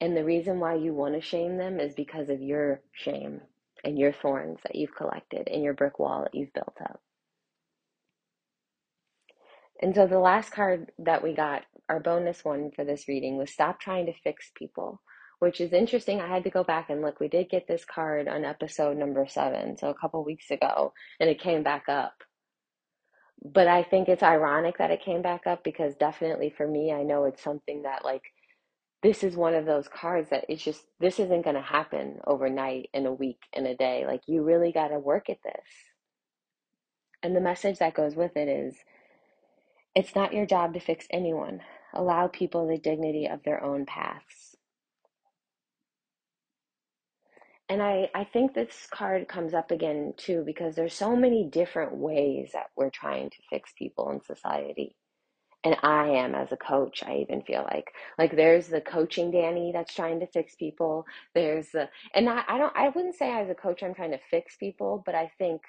And 0.00 0.16
the 0.16 0.24
reason 0.24 0.60
why 0.60 0.74
you 0.74 0.92
want 0.92 1.14
to 1.14 1.20
shame 1.20 1.56
them 1.56 1.80
is 1.80 1.94
because 1.94 2.28
of 2.28 2.42
your 2.42 2.82
shame 2.92 3.40
and 3.82 3.98
your 3.98 4.12
thorns 4.12 4.58
that 4.64 4.74
you've 4.74 4.94
collected 4.94 5.48
and 5.48 5.62
your 5.62 5.74
brick 5.74 5.98
wall 5.98 6.22
that 6.22 6.34
you've 6.34 6.52
built 6.52 6.76
up. 6.80 7.00
And 9.80 9.94
so 9.94 10.06
the 10.06 10.18
last 10.18 10.50
card 10.52 10.92
that 10.98 11.22
we 11.22 11.34
got, 11.34 11.62
our 11.88 12.00
bonus 12.00 12.44
one 12.44 12.70
for 12.74 12.84
this 12.84 13.08
reading, 13.08 13.36
was 13.36 13.50
Stop 13.50 13.80
Trying 13.80 14.06
to 14.06 14.12
Fix 14.12 14.50
People, 14.54 15.00
which 15.38 15.60
is 15.60 15.72
interesting. 15.72 16.20
I 16.20 16.28
had 16.28 16.44
to 16.44 16.50
go 16.50 16.64
back 16.64 16.90
and 16.90 17.02
look. 17.02 17.20
We 17.20 17.28
did 17.28 17.50
get 17.50 17.66
this 17.66 17.84
card 17.84 18.28
on 18.28 18.44
episode 18.44 18.96
number 18.96 19.26
seven, 19.28 19.76
so 19.76 19.90
a 19.90 19.94
couple 19.94 20.24
weeks 20.24 20.50
ago, 20.50 20.92
and 21.20 21.28
it 21.28 21.40
came 21.40 21.62
back 21.62 21.88
up. 21.88 22.14
But 23.44 23.68
I 23.68 23.82
think 23.82 24.08
it's 24.08 24.22
ironic 24.22 24.78
that 24.78 24.90
it 24.90 25.04
came 25.04 25.20
back 25.20 25.46
up 25.46 25.64
because 25.64 25.94
definitely 25.96 26.50
for 26.56 26.66
me, 26.66 26.92
I 26.92 27.02
know 27.02 27.24
it's 27.24 27.42
something 27.42 27.82
that, 27.82 28.04
like, 28.04 28.22
this 29.02 29.22
is 29.22 29.36
one 29.36 29.54
of 29.54 29.66
those 29.66 29.86
cards 29.86 30.30
that 30.30 30.46
it's 30.48 30.64
just, 30.64 30.82
this 30.98 31.18
isn't 31.20 31.42
going 31.42 31.56
to 31.56 31.62
happen 31.62 32.20
overnight, 32.26 32.88
in 32.94 33.04
a 33.04 33.12
week, 33.12 33.40
in 33.52 33.66
a 33.66 33.76
day. 33.76 34.04
Like, 34.06 34.22
you 34.26 34.42
really 34.42 34.72
got 34.72 34.88
to 34.88 34.98
work 34.98 35.28
at 35.28 35.42
this. 35.44 35.66
And 37.22 37.36
the 37.36 37.40
message 37.40 37.78
that 37.78 37.94
goes 37.94 38.14
with 38.14 38.36
it 38.36 38.48
is 38.48 38.76
it's 39.94 40.14
not 40.14 40.32
your 40.32 40.46
job 40.46 40.74
to 40.74 40.80
fix 40.80 41.06
anyone. 41.10 41.60
Allow 41.94 42.28
people 42.28 42.66
the 42.66 42.78
dignity 42.78 43.26
of 43.26 43.42
their 43.44 43.62
own 43.62 43.86
paths. 43.86 44.43
And 47.68 47.82
I, 47.82 48.10
I 48.14 48.24
think 48.24 48.54
this 48.54 48.86
card 48.90 49.28
comes 49.28 49.54
up 49.54 49.70
again 49.70 50.14
too 50.16 50.42
because 50.44 50.74
there's 50.76 50.94
so 50.94 51.16
many 51.16 51.44
different 51.50 51.96
ways 51.96 52.50
that 52.52 52.66
we're 52.76 52.90
trying 52.90 53.30
to 53.30 53.36
fix 53.50 53.72
people 53.78 54.10
in 54.10 54.22
society. 54.22 54.96
And 55.64 55.76
I 55.82 56.08
am 56.08 56.34
as 56.34 56.52
a 56.52 56.58
coach, 56.58 57.02
I 57.06 57.16
even 57.18 57.42
feel 57.42 57.62
like 57.62 57.90
like 58.18 58.36
there's 58.36 58.68
the 58.68 58.82
coaching 58.82 59.30
Danny 59.30 59.72
that's 59.72 59.94
trying 59.94 60.20
to 60.20 60.26
fix 60.26 60.54
people. 60.56 61.06
There's 61.34 61.70
the 61.70 61.88
and 62.14 62.28
I, 62.28 62.44
I 62.48 62.58
don't 62.58 62.76
I 62.76 62.90
wouldn't 62.90 63.16
say 63.16 63.32
as 63.32 63.48
a 63.48 63.54
coach 63.54 63.82
I'm 63.82 63.94
trying 63.94 64.12
to 64.12 64.20
fix 64.30 64.56
people, 64.56 65.02
but 65.06 65.14
I 65.14 65.32
think 65.38 65.62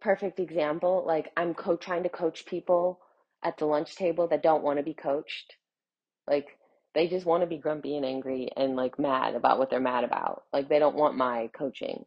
perfect 0.00 0.40
example, 0.40 1.04
like 1.06 1.30
I'm 1.36 1.54
co 1.54 1.76
trying 1.76 2.02
to 2.04 2.08
coach 2.08 2.44
people 2.46 3.00
at 3.44 3.56
the 3.58 3.66
lunch 3.66 3.96
table 3.96 4.28
that 4.28 4.42
don't 4.42 4.64
want 4.64 4.78
to 4.78 4.82
be 4.84 4.94
coached. 4.94 5.54
Like 6.28 6.48
they 6.94 7.08
just 7.08 7.26
want 7.26 7.42
to 7.42 7.46
be 7.46 7.58
grumpy 7.58 7.96
and 7.96 8.04
angry 8.04 8.50
and 8.56 8.76
like 8.76 8.98
mad 8.98 9.34
about 9.34 9.58
what 9.58 9.70
they're 9.70 9.80
mad 9.80 10.04
about. 10.04 10.44
Like 10.52 10.68
they 10.68 10.78
don't 10.78 10.96
want 10.96 11.16
my 11.16 11.50
coaching. 11.56 12.04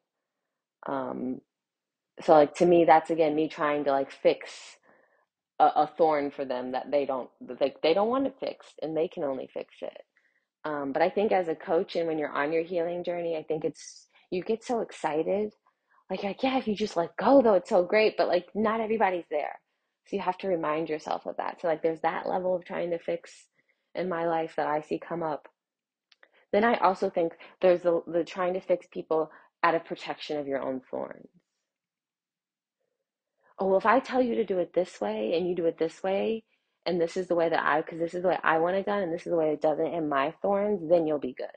Um, 0.88 1.42
so 2.22 2.34
like 2.34 2.56
to 2.56 2.66
me, 2.66 2.86
that's 2.86 3.10
again 3.10 3.36
me 3.36 3.48
trying 3.50 3.86
to 3.86 3.92
like 3.92 4.12
fix 4.12 4.52
a, 5.60 5.66
a 5.66 5.92
thorn 5.98 6.32
for 6.32 6.46
them 6.46 6.72
that 6.74 6.92
they 6.92 7.06
don't 7.06 7.30
like 7.60 7.82
they 7.82 7.94
don't 7.94 8.10
want 8.10 8.28
it 8.28 8.36
fixed 8.40 8.80
and 8.82 8.96
they 8.96 9.08
can 9.08 9.24
only 9.24 9.50
fix 9.54 9.76
it. 9.82 9.98
Um, 10.66 10.94
but 10.94 11.02
I 11.02 11.10
think 11.10 11.32
as 11.32 11.48
a 11.48 11.56
coach 11.56 11.96
and 11.96 12.08
when 12.08 12.18
you're 12.18 12.32
on 12.32 12.52
your 12.54 12.64
healing 12.64 13.04
journey, 13.04 13.38
I 13.38 13.44
think 13.44 13.66
it's 13.66 14.08
you 14.32 14.44
get 14.44 14.64
so 14.64 14.82
excited. 14.82 15.54
Like, 16.10 16.24
like 16.24 16.44
yeah, 16.44 16.58
if 16.58 16.68
you 16.68 16.76
just 16.76 16.98
let 16.98 17.16
go 17.18 17.42
though, 17.42 17.56
it's 17.56 17.70
so 17.70 17.84
great, 17.84 18.16
but 18.18 18.28
like 18.28 18.48
not 18.56 18.82
everybody's 18.82 19.26
there. 19.32 19.60
So 20.08 20.16
you 20.16 20.22
have 20.22 20.38
to 20.40 20.48
remind 20.48 20.90
yourself 20.90 21.26
of 21.26 21.38
that. 21.38 21.62
So 21.62 21.68
like 21.68 21.82
there's 21.82 22.02
that 22.02 22.28
level 22.28 22.56
of 22.56 22.66
trying 22.66 22.92
to 22.92 23.00
fix 23.00 23.32
in 23.96 24.10
my 24.10 24.26
life 24.28 24.54
that 24.58 24.68
I 24.68 24.82
see 24.82 25.00
come 25.00 25.24
up. 25.24 25.48
Then 26.52 26.64
I 26.64 26.76
also 26.78 27.10
think 27.10 27.34
there's 27.62 27.82
the, 27.82 28.02
the 28.08 28.24
trying 28.24 28.54
to 28.54 28.62
fix 28.62 28.88
people 28.92 29.32
out 29.64 29.76
of 29.76 29.86
protection 29.86 30.38
of 30.38 30.48
your 30.48 30.62
own 30.62 30.82
thorns. 30.92 31.30
Oh, 33.60 33.68
well, 33.68 33.78
if 33.78 33.86
I 33.86 34.00
tell 34.00 34.22
you 34.22 34.36
to 34.36 34.46
do 34.46 34.60
it 34.60 34.74
this 34.74 35.00
way 35.02 35.34
and 35.36 35.48
you 35.48 35.56
do 35.56 35.66
it 35.66 35.78
this 35.78 36.04
way, 36.04 36.44
and 36.86 37.00
this 37.02 37.18
is 37.18 37.28
the 37.28 37.36
way 37.36 37.50
that 37.50 37.64
I, 37.64 37.82
because 37.82 38.00
this 38.00 38.14
is 38.14 38.22
the 38.24 38.30
way 38.30 38.40
I 38.44 38.60
want 38.60 38.76
it 38.76 38.86
done, 38.86 39.04
and 39.04 39.14
this 39.14 39.26
is 39.26 39.32
the 39.32 39.38
way 39.38 39.52
it 39.54 39.62
doesn't, 39.62 39.86
and 39.94 40.10
my 40.10 40.34
thorns, 40.42 40.88
then 40.90 41.08
you'll 41.08 41.20
be 41.20 41.34
good. 41.34 41.48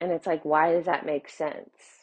And 0.00 0.12
it's 0.12 0.26
like, 0.26 0.44
why 0.44 0.72
does 0.72 0.86
that 0.86 1.06
make 1.06 1.28
sense? 1.28 2.01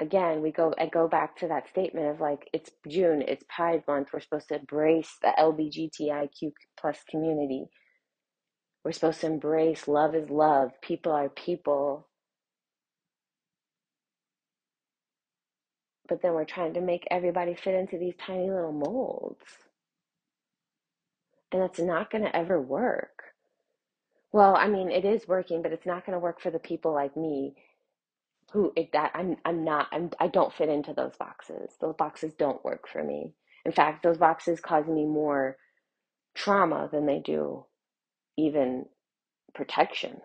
Again, 0.00 0.42
we 0.42 0.52
go 0.52 0.74
I 0.78 0.86
go 0.86 1.08
back 1.08 1.36
to 1.38 1.48
that 1.48 1.68
statement 1.68 2.08
of 2.08 2.20
like 2.20 2.48
it's 2.52 2.70
June, 2.88 3.22
it's 3.26 3.44
Pride 3.48 3.82
Month. 3.88 4.08
We're 4.12 4.20
supposed 4.20 4.48
to 4.48 4.58
embrace 4.60 5.16
the 5.22 5.32
LBGTIQ 5.38 6.52
plus 6.80 6.98
community. 7.08 7.66
We're 8.84 8.92
supposed 8.92 9.20
to 9.22 9.26
embrace 9.26 9.88
love 9.88 10.14
is 10.14 10.30
love. 10.30 10.72
People 10.82 11.12
are 11.12 11.28
people. 11.28 12.08
But 16.08 16.22
then 16.22 16.32
we're 16.32 16.44
trying 16.44 16.74
to 16.74 16.80
make 16.80 17.06
everybody 17.10 17.54
fit 17.54 17.74
into 17.74 17.98
these 17.98 18.14
tiny 18.24 18.50
little 18.50 18.72
molds. 18.72 19.44
And 21.52 21.62
that's 21.62 21.78
not 21.78 22.10
going 22.10 22.24
to 22.24 22.34
ever 22.34 22.60
work. 22.60 23.24
Well, 24.32 24.56
I 24.56 24.68
mean, 24.68 24.90
it 24.90 25.04
is 25.04 25.28
working, 25.28 25.62
but 25.62 25.72
it's 25.72 25.86
not 25.86 26.06
going 26.06 26.14
to 26.14 26.20
work 26.20 26.40
for 26.40 26.50
the 26.50 26.58
people 26.58 26.94
like 26.94 27.16
me 27.16 27.54
who 28.52 28.72
that 28.94 29.12
I'm 29.14 29.36
I'm 29.44 29.64
not 29.64 29.88
I'm 29.92 30.10
I 30.20 30.28
don't 30.28 30.52
fit 30.54 30.68
into 30.70 30.94
those 30.94 31.16
boxes. 31.18 31.72
Those 31.80 31.96
boxes 31.96 32.34
don't 32.38 32.64
work 32.64 32.88
for 32.88 33.04
me. 33.04 33.34
In 33.66 33.72
fact, 33.72 34.02
those 34.02 34.18
boxes 34.18 34.60
cause 34.60 34.86
me 34.86 35.06
more 35.06 35.56
trauma 36.36 36.88
than 36.92 37.06
they 37.06 37.20
do 37.20 37.66
even 38.38 38.86
protection. 39.54 40.18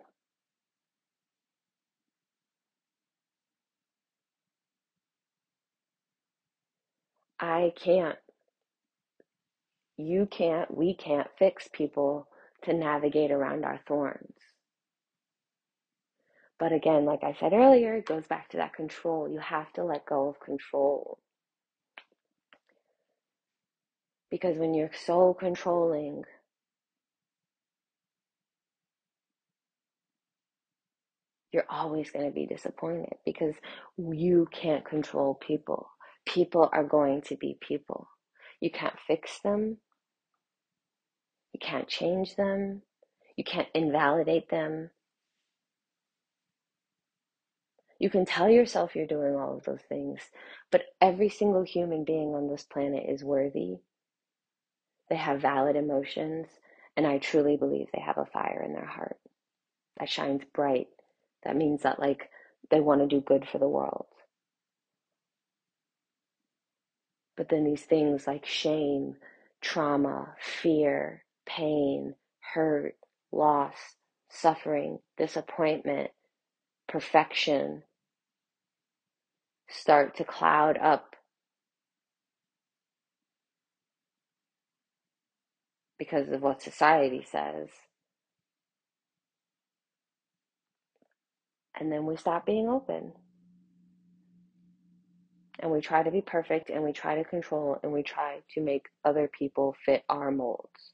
I 7.40 7.74
can't, 7.78 8.18
you 9.98 10.28
can't, 10.32 10.76
we 10.76 10.96
can't 10.96 11.30
fix 11.40 11.70
people 11.74 12.30
to 12.64 12.74
navigate 12.74 13.32
around 13.32 13.66
our 13.66 13.82
thorns. 13.88 14.36
But 16.60 16.72
again, 16.72 17.06
like 17.06 17.24
I 17.24 17.36
said 17.40 17.54
earlier, 17.54 17.96
it 17.96 18.06
goes 18.06 18.28
back 18.28 18.50
to 18.50 18.58
that 18.58 18.74
control. 18.76 19.30
You 19.30 19.40
have 19.40 19.72
to 19.74 19.84
let 19.84 20.06
go 20.06 20.30
of 20.30 20.40
control. 20.40 21.20
Because 24.32 24.58
when 24.58 24.74
you're 24.74 24.92
so 25.06 25.34
controlling, 25.34 26.24
you're 31.52 31.66
always 31.70 32.12
going 32.12 32.26
to 32.26 32.32
be 32.32 32.46
disappointed 32.48 33.14
because 33.26 33.56
you 33.98 34.48
can't 34.52 34.86
control 34.86 35.36
people. 35.36 35.90
People 36.26 36.70
are 36.74 36.84
going 36.84 37.22
to 37.24 37.36
be 37.36 37.58
people. 37.62 38.08
You 38.60 38.72
can't 38.72 38.96
fix 39.08 39.40
them. 39.44 39.78
You 41.54 41.60
can't 41.62 41.88
change 41.88 42.36
them. 42.36 42.82
You 43.38 43.44
can't 43.44 43.68
invalidate 43.76 44.50
them. 44.50 44.90
You 48.04 48.10
can 48.10 48.26
tell 48.26 48.50
yourself 48.50 48.98
you're 48.98 49.08
doing 49.08 49.38
all 49.38 49.56
of 49.56 49.64
those 49.64 49.80
things, 49.88 50.20
but 50.72 50.82
every 51.00 51.30
single 51.30 51.64
human 51.64 52.04
being 52.04 52.36
on 52.36 52.50
this 52.50 52.64
planet 52.64 53.06
is 53.08 53.24
worthy. 53.24 53.78
They 55.10 55.16
have 55.16 55.40
valid 55.40 55.78
emotions, 55.78 56.48
and 56.98 57.08
I 57.08 57.20
truly 57.20 57.56
believe 57.56 57.88
they 57.94 58.02
have 58.02 58.18
a 58.18 58.26
fire 58.26 58.62
in 58.62 58.74
their 58.74 58.86
heart 58.86 59.16
that 59.98 60.10
shines 60.10 60.44
bright. 60.54 60.90
That 61.46 61.56
means 61.56 61.84
that, 61.84 61.98
like, 61.98 62.30
they 62.70 62.82
want 62.82 63.00
to 63.00 63.08
do 63.08 63.22
good 63.22 63.48
for 63.48 63.58
the 63.58 63.70
world. 63.70 64.08
But 67.38 67.48
then 67.48 67.64
these 67.64 67.84
things 67.84 68.28
like 68.28 68.46
shame, 68.46 69.16
trauma, 69.62 70.36
fear, 70.42 71.24
pain, 71.46 72.16
hurt, 72.54 72.98
loss, 73.32 73.78
suffering, 74.30 75.00
disappointment, 75.18 76.12
perfection 76.90 77.84
start 79.70 80.18
to 80.18 80.24
cloud 80.24 80.78
up 80.78 81.16
because 85.98 86.30
of 86.30 86.42
what 86.42 86.62
society 86.62 87.26
says. 87.30 87.70
And 91.80 91.92
then 91.92 92.06
we 92.06 92.18
stop 92.18 92.46
being 92.46 92.68
open. 92.68 93.14
And 95.60 95.72
we 95.72 95.82
try 95.82 96.04
to 96.04 96.12
be 96.12 96.22
perfect 96.22 96.70
and 96.70 96.84
we 96.84 96.92
try 96.92 97.16
to 97.16 97.24
control 97.24 97.80
and 97.84 97.94
we 97.94 98.04
try 98.04 98.40
to 98.54 98.62
make 98.62 98.88
other 99.06 99.30
people 99.30 99.76
fit 99.86 100.04
our 100.10 100.30
molds. 100.32 100.94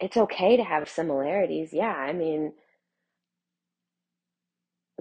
It's 0.00 0.16
okay 0.16 0.56
to 0.56 0.64
have 0.64 0.88
similarities. 0.88 1.72
Yeah, 1.72 1.92
I 1.94 2.12
mean, 2.12 2.52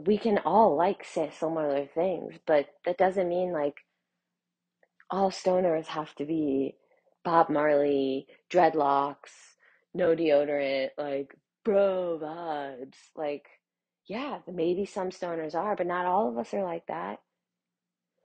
we 0.06 0.18
can 0.18 0.40
all 0.40 0.76
like 0.76 1.04
say 1.06 1.30
similar 1.32 1.86
things, 1.86 2.36
but 2.46 2.68
that 2.86 2.98
doesn't 2.98 3.30
mean 3.30 3.52
like 3.52 3.76
all 5.10 5.32
stoners 5.32 5.88
have 5.88 6.14
to 6.16 6.26
be 6.26 6.76
Bob 7.24 7.50
Marley, 7.50 8.28
dreadlocks, 8.52 9.32
no 9.94 10.16
deodorant, 10.16 10.90
like 10.98 11.36
bro 11.64 12.20
vibes. 12.22 12.98
Like, 13.16 13.48
yeah, 14.08 14.40
maybe 14.52 14.86
some 14.86 15.10
stoners 15.10 15.56
are, 15.56 15.76
but 15.76 15.88
not 15.88 16.06
all 16.06 16.30
of 16.30 16.38
us 16.38 16.54
are 16.54 16.64
like 16.64 16.86
that. 16.88 17.20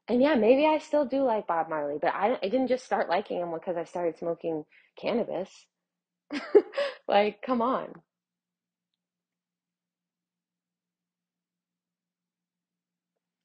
And 0.09 0.21
yeah, 0.21 0.35
maybe 0.35 0.67
I 0.67 0.79
still 0.79 1.05
do 1.07 1.23
like 1.23 1.47
Bob 1.47 1.69
Marley, 1.69 1.99
but 2.01 2.15
I, 2.15 2.35
I 2.43 2.49
didn't 2.49 2.69
just 2.69 2.85
start 2.85 3.09
liking 3.09 3.39
him 3.41 3.53
because 3.53 3.77
I 3.77 3.85
started 3.85 4.19
smoking 4.19 4.65
cannabis. 5.01 5.67
like, 7.09 7.43
come 7.43 7.63
on. 7.63 8.03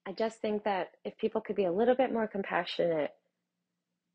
I 0.06 0.12
just 0.12 0.40
think 0.40 0.64
that 0.64 0.92
if 1.04 1.16
people 1.18 1.40
could 1.40 1.56
be 1.56 1.64
a 1.64 1.72
little 1.72 1.96
bit 1.96 2.12
more 2.12 2.28
compassionate 2.28 3.10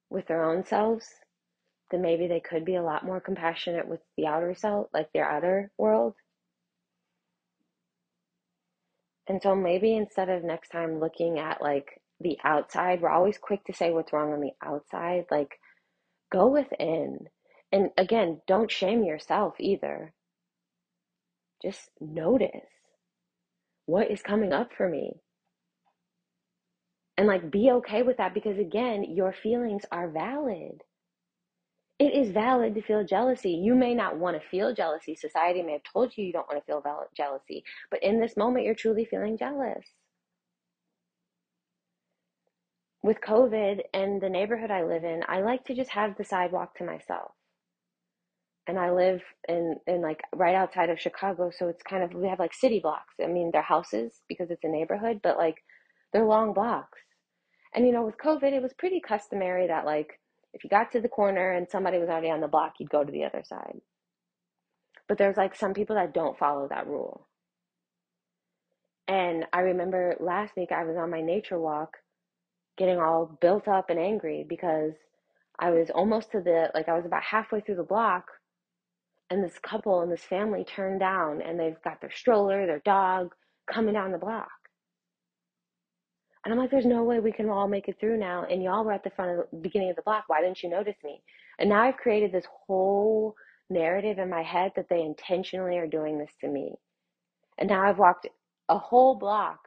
with 0.10 0.27
their 0.27 0.43
own 0.43 0.63
selves, 0.63 1.07
then 1.91 2.01
maybe 2.01 2.27
they 2.27 2.39
could 2.39 2.65
be 2.65 2.75
a 2.75 2.84
lot 2.84 3.05
more 3.05 3.21
compassionate 3.21 3.88
with 3.88 4.01
the 4.17 4.27
outer 4.27 4.55
self, 4.55 4.88
like 4.93 5.12
their 5.13 5.29
outer 5.29 5.71
world. 5.77 6.15
And 9.27 9.41
so 9.41 9.55
maybe 9.55 9.95
instead 9.95 10.29
of 10.29 10.43
next 10.43 10.69
time 10.69 10.99
looking 10.99 11.39
at 11.39 11.62
like 11.62 12.01
the 12.19 12.38
outside, 12.43 13.01
we're 13.01 13.10
always 13.10 13.38
quick 13.38 13.63
to 13.65 13.73
say 13.73 13.91
what's 13.91 14.13
wrong 14.13 14.34
on 14.34 14.41
the 14.41 14.53
outside. 14.62 15.25
Like, 15.31 15.60
go 16.31 16.47
within. 16.47 17.27
And 17.71 17.89
again, 17.97 18.41
don't 18.47 18.69
shame 18.69 19.03
yourself 19.03 19.55
either. 19.60 20.13
Just 21.62 21.89
notice 21.99 22.67
what 23.86 24.12
is 24.12 24.21
coming 24.21 24.51
up 24.51 24.71
for 24.75 24.89
me. 24.89 25.21
And 27.17 27.27
like, 27.27 27.51
be 27.51 27.71
okay 27.71 28.03
with 28.03 28.17
that 28.17 28.34
because 28.34 28.57
again, 28.57 29.05
your 29.15 29.31
feelings 29.31 29.84
are 29.91 30.10
valid. 30.10 30.81
It 31.99 32.13
is 32.15 32.31
valid 32.31 32.73
to 32.75 32.81
feel 32.81 33.05
jealousy. 33.05 33.51
You 33.51 33.75
may 33.75 33.93
not 33.93 34.17
want 34.17 34.41
to 34.41 34.49
feel 34.49 34.73
jealousy. 34.73 35.13
Society 35.15 35.62
may 35.62 35.73
have 35.73 35.84
told 35.84 36.17
you 36.17 36.25
you 36.25 36.34
don't 36.34 36.47
want 36.47 36.60
to 36.60 36.65
feel 36.65 36.84
jealousy. 37.15 37.63
But 37.91 38.01
in 38.01 38.19
this 38.19 38.36
moment, 38.36 38.65
you're 38.65 38.73
truly 38.73 39.05
feeling 39.05 39.38
jealous. 39.38 39.86
With 43.03 43.21
COVID 43.21 43.81
and 43.93 44.19
the 44.19 44.29
neighborhood 44.29 44.71
I 44.71 44.84
live 44.84 45.03
in, 45.03 45.21
I 45.27 45.41
like 45.41 45.63
to 45.65 45.75
just 45.75 45.91
have 45.91 46.17
the 46.17 46.23
sidewalk 46.23 46.75
to 46.77 46.84
myself. 46.84 47.31
And 48.67 48.78
I 48.78 48.91
live 48.91 49.21
in, 49.47 49.76
in 49.88 50.02
like 50.02 50.21
right 50.36 50.56
outside 50.56 50.89
of 50.89 51.00
Chicago. 51.00 51.52
So 51.56 51.67
it's 51.67 51.84
kind 51.84 52.04
of, 52.04 52.13
we 52.13 52.28
have 52.28 52.39
like 52.39 52.54
city 52.54 52.80
blocks. 52.80 53.15
I 53.21 53.28
mean, 53.28 53.50
they're 53.52 53.62
houses 53.62 54.21
because 54.30 54.52
it's 54.52 54.63
a 54.63 54.69
neighborhood, 54.69 55.19
but 55.24 55.38
like 55.38 55.56
they're 56.13 56.26
long 56.26 56.54
blocks. 56.54 57.00
And 57.74 57.86
you 57.86 57.91
know, 57.91 58.04
with 58.04 58.17
COVID, 58.17 58.54
it 58.54 58.62
was 58.62 58.74
pretty 58.74 59.00
customary 59.00 59.67
that 59.67 59.86
like 59.86 60.19
if 60.54 60.63
you 60.63 60.69
got 60.69 60.91
to 60.91 61.02
the 61.02 61.08
corner 61.08 61.52
and 61.52 61.69
somebody 61.69 61.97
was 61.97 62.10
already 62.10 62.30
on 62.30 62.41
the 62.41 62.47
block, 62.47 62.74
you'd 62.80 62.89
go 62.89 63.04
to 63.04 63.12
the 63.12 63.24
other 63.24 63.43
side. 63.43 63.80
But 65.08 65.17
there's 65.17 65.38
like 65.38 65.56
some 65.56 65.74
people 65.74 65.95
that 65.95 66.13
don't 66.13 66.38
follow 66.38 66.67
that 66.69 66.88
rule. 66.88 67.28
And 69.08 69.45
I 69.52 69.62
remember 69.62 70.15
last 70.19 70.56
week 70.56 70.71
I 70.71 70.84
was 70.84 70.95
on 70.97 71.10
my 71.10 71.21
nature 71.21 71.60
walk 71.60 71.97
getting 72.78 73.00
all 73.00 73.38
built 73.41 73.67
up 73.67 73.89
and 73.89 74.00
angry 74.00 74.45
because 74.47 74.93
I 75.60 75.71
was 75.71 75.89
almost 75.89 76.32
to 76.32 76.41
the, 76.41 76.71
like, 76.74 76.88
I 76.88 76.95
was 76.95 77.06
about 77.06 77.24
halfway 77.24 77.62
through 77.62 77.76
the 77.76 77.84
block 77.84 78.26
and 79.32 79.41
this 79.41 79.58
couple 79.60 80.02
and 80.02 80.12
this 80.12 80.24
family 80.24 80.65
turned 80.65 81.00
down 81.00 81.41
and 81.41 81.58
they've 81.58 81.82
got 81.84 82.02
their 82.02 82.12
stroller, 82.12 82.65
their 82.65 82.82
dog 82.84 83.34
coming 83.72 83.94
down 83.94 84.12
the 84.12 84.17
block. 84.17 84.50
And 86.44 86.54
I'm 86.54 86.60
like, 86.60 86.70
there's 86.70 86.86
no 86.86 87.04
way 87.04 87.22
we 87.22 87.32
can 87.32 87.50
all 87.50 87.67
make 87.67 87.88
it 87.88 87.98
through 87.98 88.17
now. 88.17 88.46
And 88.50 88.62
y'all 88.62 88.84
were 88.84 88.91
at 88.91 89.06
the 89.06 89.10
front 89.10 89.32
of 89.32 89.46
the 89.50 89.58
beginning 89.58 89.89
of 89.89 89.96
the 89.96 90.02
block. 90.02 90.26
Why 90.28 90.41
didn't 90.41 90.62
you 90.62 90.70
notice 90.70 90.98
me? 91.02 91.22
And 91.60 91.70
now 91.70 91.82
I've 91.82 91.96
created 91.96 92.34
this 92.34 92.46
whole 92.67 93.36
narrative 93.70 94.20
in 94.20 94.30
my 94.30 94.44
head 94.44 94.74
that 94.76 94.89
they 94.89 95.02
intentionally 95.02 95.78
are 95.78 95.88
doing 95.88 96.17
this 96.17 96.32
to 96.41 96.50
me. 96.50 96.74
And 97.58 97.70
now 97.70 97.84
I've 97.88 98.00
walked 98.00 98.28
a 98.67 98.78
whole 98.78 99.15
block 99.15 99.60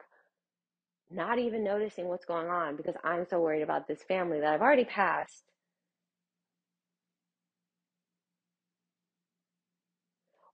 not 1.09 1.39
even 1.39 1.63
noticing 1.63 2.07
what's 2.07 2.25
going 2.25 2.49
on 2.49 2.75
because 2.75 2.95
I'm 3.03 3.25
so 3.27 3.39
worried 3.39 3.63
about 3.63 3.87
this 3.87 4.03
family 4.03 4.39
that 4.41 4.53
I've 4.53 4.61
already 4.61 4.85
passed. 4.85 5.43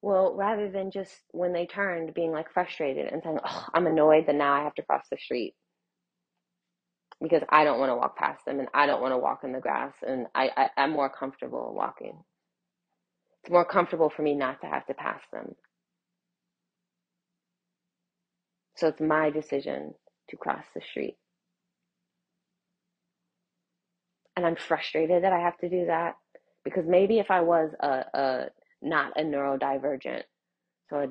Well, 0.02 0.36
rather 0.36 0.72
than 0.72 0.92
just 0.92 1.14
when 1.32 1.54
they 1.54 1.68
turned 1.68 2.14
being 2.16 2.32
like 2.32 2.54
frustrated 2.54 3.12
and 3.14 3.24
saying, 3.24 3.40
Oh, 3.46 3.68
I'm 3.74 3.88
annoyed 3.88 4.28
that 4.28 4.36
now 4.36 4.54
I 4.54 4.64
have 4.64 4.76
to 4.76 4.84
cross 4.84 5.06
the 5.12 5.18
street 5.18 5.56
because 7.22 7.44
I 7.50 7.64
don't 7.66 7.80
want 7.80 7.92
to 7.92 7.96
walk 7.96 8.18
past 8.18 8.46
them 8.46 8.60
and 8.60 8.70
I 8.74 8.88
don't 8.88 9.02
want 9.02 9.14
to 9.14 9.18
walk 9.20 9.42
in 9.44 9.54
the 9.54 9.60
grass 9.60 9.94
and 10.08 10.28
I, 10.36 10.50
I, 10.58 10.70
I'm 10.78 10.92
more 10.92 11.10
comfortable 11.10 11.74
walking. 11.76 12.16
It's 13.44 13.52
more 13.52 13.66
comfortable 13.66 14.10
for 14.10 14.24
me 14.24 14.36
not 14.36 14.62
to 14.62 14.68
have 14.68 14.86
to 14.88 14.94
pass 14.96 15.22
them. 15.34 15.56
So 18.78 18.88
it's 18.88 19.02
my 19.02 19.30
decision 19.32 19.96
to 20.30 20.38
cross 20.38 20.66
the 20.76 20.82
street. 20.82 21.18
And 24.38 24.46
I'm 24.46 24.56
frustrated 24.58 25.24
that 25.24 25.34
I 25.34 25.40
have 25.40 25.58
to 25.60 25.70
do 25.70 25.88
that 25.88 26.16
because 26.66 26.86
maybe 26.88 27.20
if 27.20 27.32
I 27.32 27.42
was 27.42 27.72
a, 27.80 28.06
a 28.14 28.46
not 28.82 29.20
a 29.20 29.24
neurodivergent, 29.24 30.24
so 30.90 30.98
a, 30.98 31.08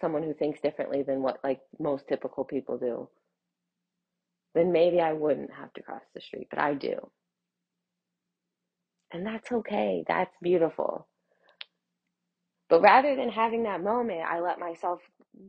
someone 0.00 0.22
who 0.22 0.34
thinks 0.34 0.60
differently 0.60 1.02
than 1.02 1.22
what 1.22 1.40
like 1.44 1.60
most 1.78 2.08
typical 2.08 2.44
people 2.44 2.78
do, 2.78 3.08
then 4.54 4.72
maybe 4.72 5.00
I 5.00 5.12
wouldn't 5.12 5.52
have 5.52 5.72
to 5.74 5.82
cross 5.82 6.02
the 6.14 6.20
street, 6.20 6.48
but 6.50 6.58
I 6.58 6.74
do. 6.74 7.10
And 9.12 9.26
that's 9.26 9.52
okay. 9.52 10.04
That's 10.06 10.34
beautiful. 10.42 11.06
But 12.68 12.82
rather 12.82 13.14
than 13.14 13.28
having 13.28 13.62
that 13.62 13.82
moment, 13.82 14.22
I 14.28 14.40
let 14.40 14.58
myself 14.58 15.00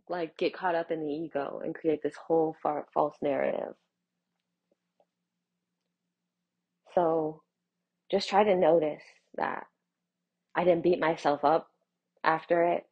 like 0.10 0.38
get 0.38 0.54
caught 0.54 0.76
up 0.76 0.92
in 0.92 1.02
the 1.02 1.12
ego 1.12 1.62
and 1.64 1.74
create 1.74 2.04
this 2.04 2.16
whole 2.16 2.56
far, 2.62 2.86
false 2.94 3.16
narrative. 3.22 3.74
So 6.94 7.42
just 8.12 8.30
try 8.30 8.44
to 8.44 8.56
notice 8.56 9.04
that 9.36 9.66
I 10.58 10.64
didn't 10.64 10.84
beat 10.84 11.00
myself 11.00 11.46
up 11.46 11.70
after 12.24 12.64
it. 12.64 12.86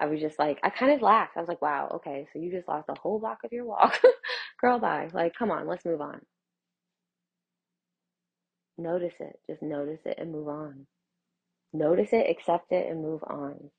I 0.00 0.06
was 0.06 0.20
just 0.20 0.38
like, 0.38 0.58
I 0.62 0.70
kind 0.70 0.92
of 0.92 1.00
laughed. 1.00 1.36
I 1.36 1.40
was 1.40 1.48
like, 1.48 1.62
wow, 1.62 1.88
okay, 1.94 2.26
so 2.32 2.38
you 2.40 2.50
just 2.50 2.68
lost 2.68 2.88
a 2.90 2.98
whole 3.00 3.20
block 3.20 3.38
of 3.44 3.52
your 3.52 3.64
walk. 3.64 3.98
Girl, 4.60 4.78
bye. 4.80 5.08
Like, 5.14 5.34
come 5.38 5.50
on, 5.50 5.68
let's 5.68 5.84
move 5.86 6.00
on. 6.00 6.20
Notice 8.76 9.14
it. 9.20 9.38
Just 9.48 9.62
notice 9.62 10.00
it 10.04 10.18
and 10.18 10.32
move 10.32 10.48
on. 10.48 10.86
Notice 11.72 12.10
it, 12.12 12.28
accept 12.28 12.72
it, 12.72 12.90
and 12.90 13.00
move 13.02 13.22
on. 13.24 13.70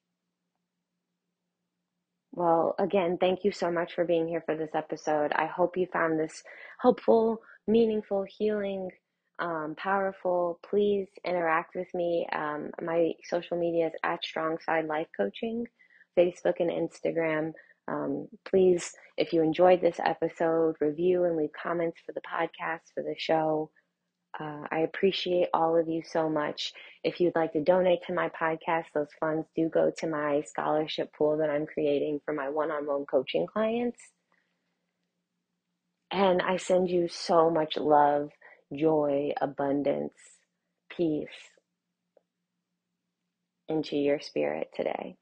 Well, 2.31 2.75
again, 2.79 3.17
thank 3.19 3.43
you 3.43 3.51
so 3.51 3.71
much 3.71 3.93
for 3.93 4.05
being 4.05 4.27
here 4.27 4.43
for 4.45 4.55
this 4.55 4.73
episode. 4.73 5.31
I 5.33 5.47
hope 5.47 5.77
you 5.77 5.87
found 5.91 6.19
this 6.19 6.43
helpful, 6.79 7.41
meaningful, 7.67 8.25
healing, 8.27 8.89
um, 9.39 9.75
powerful. 9.77 10.59
Please 10.67 11.07
interact 11.25 11.75
with 11.75 11.93
me. 11.93 12.27
Um, 12.31 12.71
my 12.81 13.11
social 13.23 13.57
media 13.57 13.87
is 13.87 13.93
at 14.03 14.23
Strong 14.23 14.57
Side 14.65 14.85
Life 14.87 15.07
Coaching, 15.15 15.65
Facebook 16.17 16.59
and 16.59 16.71
Instagram. 16.71 17.53
Um, 17.87 18.27
please, 18.45 18.91
if 19.17 19.31
you 19.31 19.41
enjoyed 19.41 19.81
this 19.81 19.99
episode, 20.03 20.75
review 20.81 21.23
and 21.23 21.37
leave 21.37 21.51
comments 21.61 21.99
for 22.05 22.11
the 22.11 22.21
podcast, 22.21 22.81
for 22.93 23.03
the 23.03 23.15
show. 23.17 23.69
Uh, 24.39 24.63
I 24.71 24.79
appreciate 24.79 25.47
all 25.53 25.77
of 25.77 25.87
you 25.87 26.03
so 26.05 26.29
much. 26.29 26.73
If 27.03 27.19
you'd 27.19 27.35
like 27.35 27.53
to 27.53 27.63
donate 27.63 27.99
to 28.07 28.13
my 28.13 28.29
podcast, 28.29 28.85
those 28.93 29.07
funds 29.19 29.47
do 29.55 29.69
go 29.69 29.91
to 29.97 30.07
my 30.07 30.41
scholarship 30.41 31.11
pool 31.17 31.37
that 31.37 31.49
I'm 31.49 31.65
creating 31.65 32.19
for 32.25 32.33
my 32.33 32.49
one 32.49 32.69
on 32.69 32.85
one 32.85 33.05
coaching 33.05 33.47
clients. 33.47 33.99
And 36.11 36.41
I 36.41 36.57
send 36.57 36.89
you 36.89 37.07
so 37.07 37.49
much 37.49 37.77
love, 37.77 38.29
joy, 38.75 39.31
abundance, 39.41 40.13
peace 40.95 41.27
into 43.69 43.95
your 43.97 44.19
spirit 44.19 44.69
today. 44.75 45.15